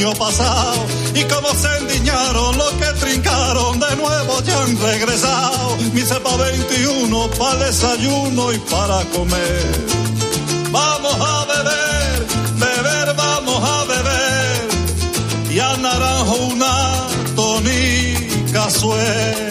[0.00, 0.86] año pasado.
[1.14, 5.76] Y como se endiñaron los que trincaron, de nuevo ya han regresado.
[5.92, 9.86] Mi cepa 21 para desayuno y para comer.
[10.70, 12.26] Vamos a beber,
[12.56, 15.50] beber, vamos a beber.
[15.50, 19.49] Y a naranjo una tonica suel.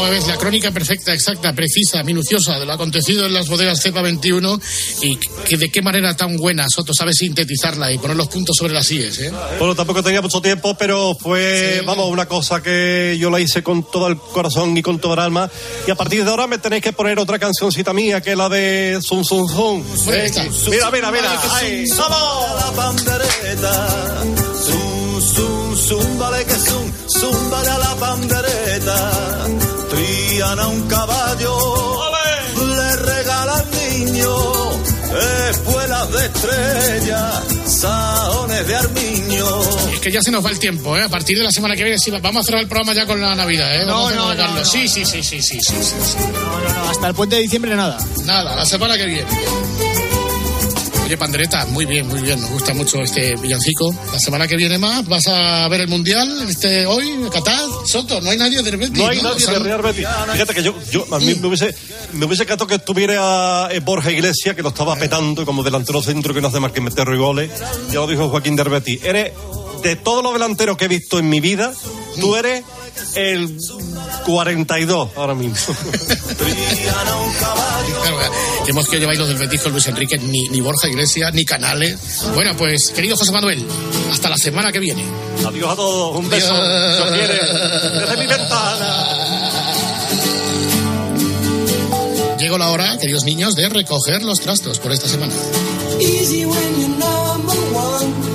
[0.00, 0.08] Estamos.
[0.08, 3.82] Vamos a ver la crónica perfecta, exacta, precisa, minuciosa de lo acontecido en las bodegas
[3.82, 4.60] Cepa 21
[5.02, 8.72] y que de qué manera tan buena Soto sabe sintetizarla y poner los puntos sobre
[8.72, 9.18] las IES.
[9.18, 9.32] ¿eh?
[9.58, 13.90] Bueno, tampoco tenía mucho tiempo, pero fue, vamos, una cosa que yo la hice con
[13.90, 15.50] todo el corazón y con toda el alma.
[15.86, 18.48] Y a partir de ahora me tenéis que poner otra cancioncita mía, que es la
[18.48, 19.84] de Zum Zum Zum.
[20.08, 20.44] Está.
[20.70, 21.40] Mira, mira, mira.
[21.98, 22.50] ¡Vamos!
[24.64, 29.69] Zum, zum, zum, vale que zum, zum, vale a la pandereta.
[30.04, 31.58] Triana un caballo,
[32.56, 34.34] le regala al niño
[35.50, 39.60] espuelas de estrella, saones de armiño.
[39.92, 41.02] Es que ya se nos va el tiempo, ¿eh?
[41.02, 43.20] A partir de la semana que viene sí, vamos a cerrar el programa ya con
[43.20, 43.84] la Navidad, ¿eh?
[43.84, 44.64] Vamos No, a no, no.
[44.64, 46.16] Sí, sí, sí, sí, sí, sí, sí, sí.
[46.32, 47.98] No, no, no, hasta el puente de diciembre nada.
[48.24, 49.26] Nada, la semana que viene.
[51.10, 52.40] Oye, Pandereta, muy bien, muy bien.
[52.40, 53.92] Nos gusta mucho este villancico.
[54.12, 57.68] La semana que viene más, ¿vas a ver el Mundial este hoy, Qatar?
[57.84, 58.96] Soto, no hay nadie de Betis.
[58.96, 60.06] No hay nadie O sea, Real Betis.
[60.30, 61.74] Fíjate que yo, yo a mí me hubiese,
[62.12, 66.32] me hubiese encantado que estuviera eh, Borja Iglesias, que lo estaba petando como delantero centro
[66.32, 67.50] que no hace más que meter goles.
[67.88, 69.00] Ya lo dijo Joaquín Derbeti.
[69.02, 69.32] Eres,
[69.82, 71.72] de todos los delanteros que he visto en mi vida,
[72.20, 72.64] tú eres
[73.14, 73.56] el
[74.26, 75.56] 42 ahora mismo.
[78.66, 81.98] Hemos que lleváis los del Betis con Luis Enrique, ni, ni Borja Iglesias, ni Canales.
[82.34, 83.66] Bueno, pues, querido José Manuel,
[84.12, 85.04] hasta la semana que viene.
[85.44, 86.54] Adiós a todos, un beso.
[86.54, 86.96] Adiós.
[86.96, 87.34] Si os quiere.
[88.00, 89.06] Desde mi ventana.
[92.38, 95.32] Llegó la hora, queridos niños, de recoger los trastos por esta semana.
[96.00, 98.29] Easy when you're number one.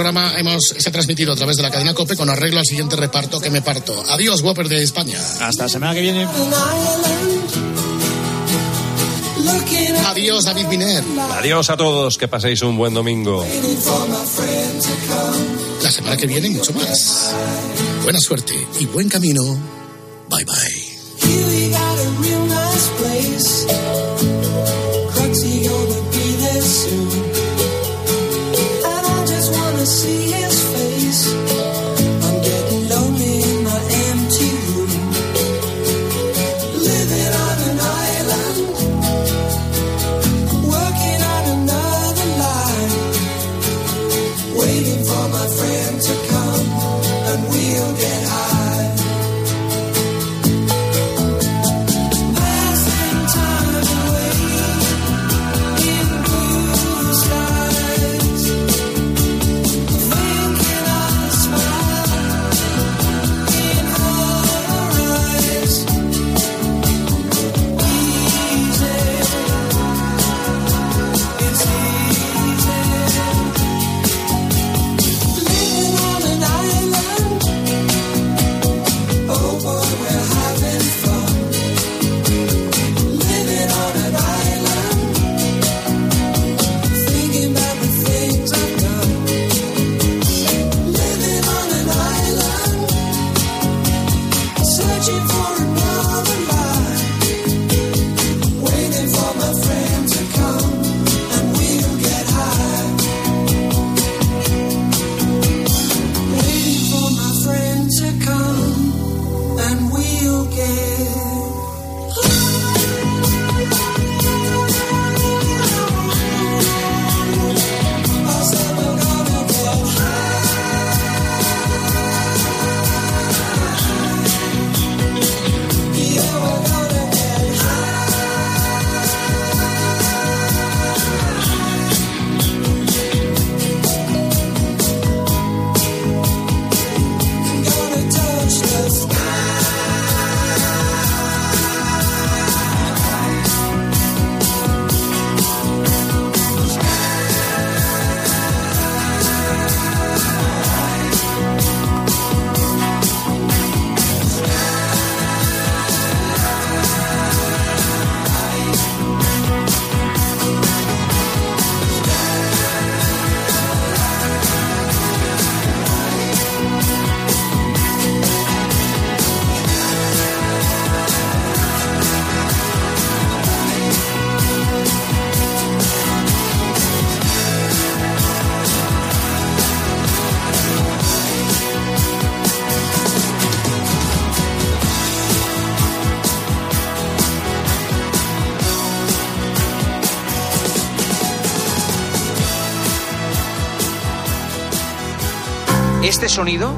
[0.00, 2.96] Programa hemos, se ha transmitido a través de la cadena COPE con arreglo al siguiente
[2.96, 4.02] reparto que me parto.
[4.08, 5.18] Adiós, Whopper de España.
[5.42, 6.26] Hasta la semana que viene.
[10.06, 11.04] Adiós, David Miner.
[11.32, 13.44] Adiós a todos, que paséis un buen domingo.
[15.82, 17.34] La semana que viene mucho más.
[18.02, 19.79] Buena suerte y buen camino.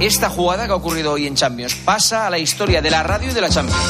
[0.01, 3.31] Esta jugada que ha ocurrido hoy en Champions, pasa a la historia de la radio
[3.31, 3.81] y de la Champions.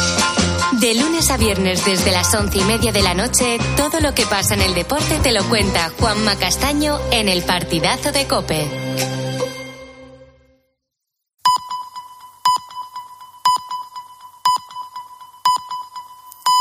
[0.72, 4.26] De lunes a viernes desde las once y media de la noche, todo lo que
[4.26, 8.81] pasa en el deporte te lo cuenta Juanma Castaño en el partidazo de Cope.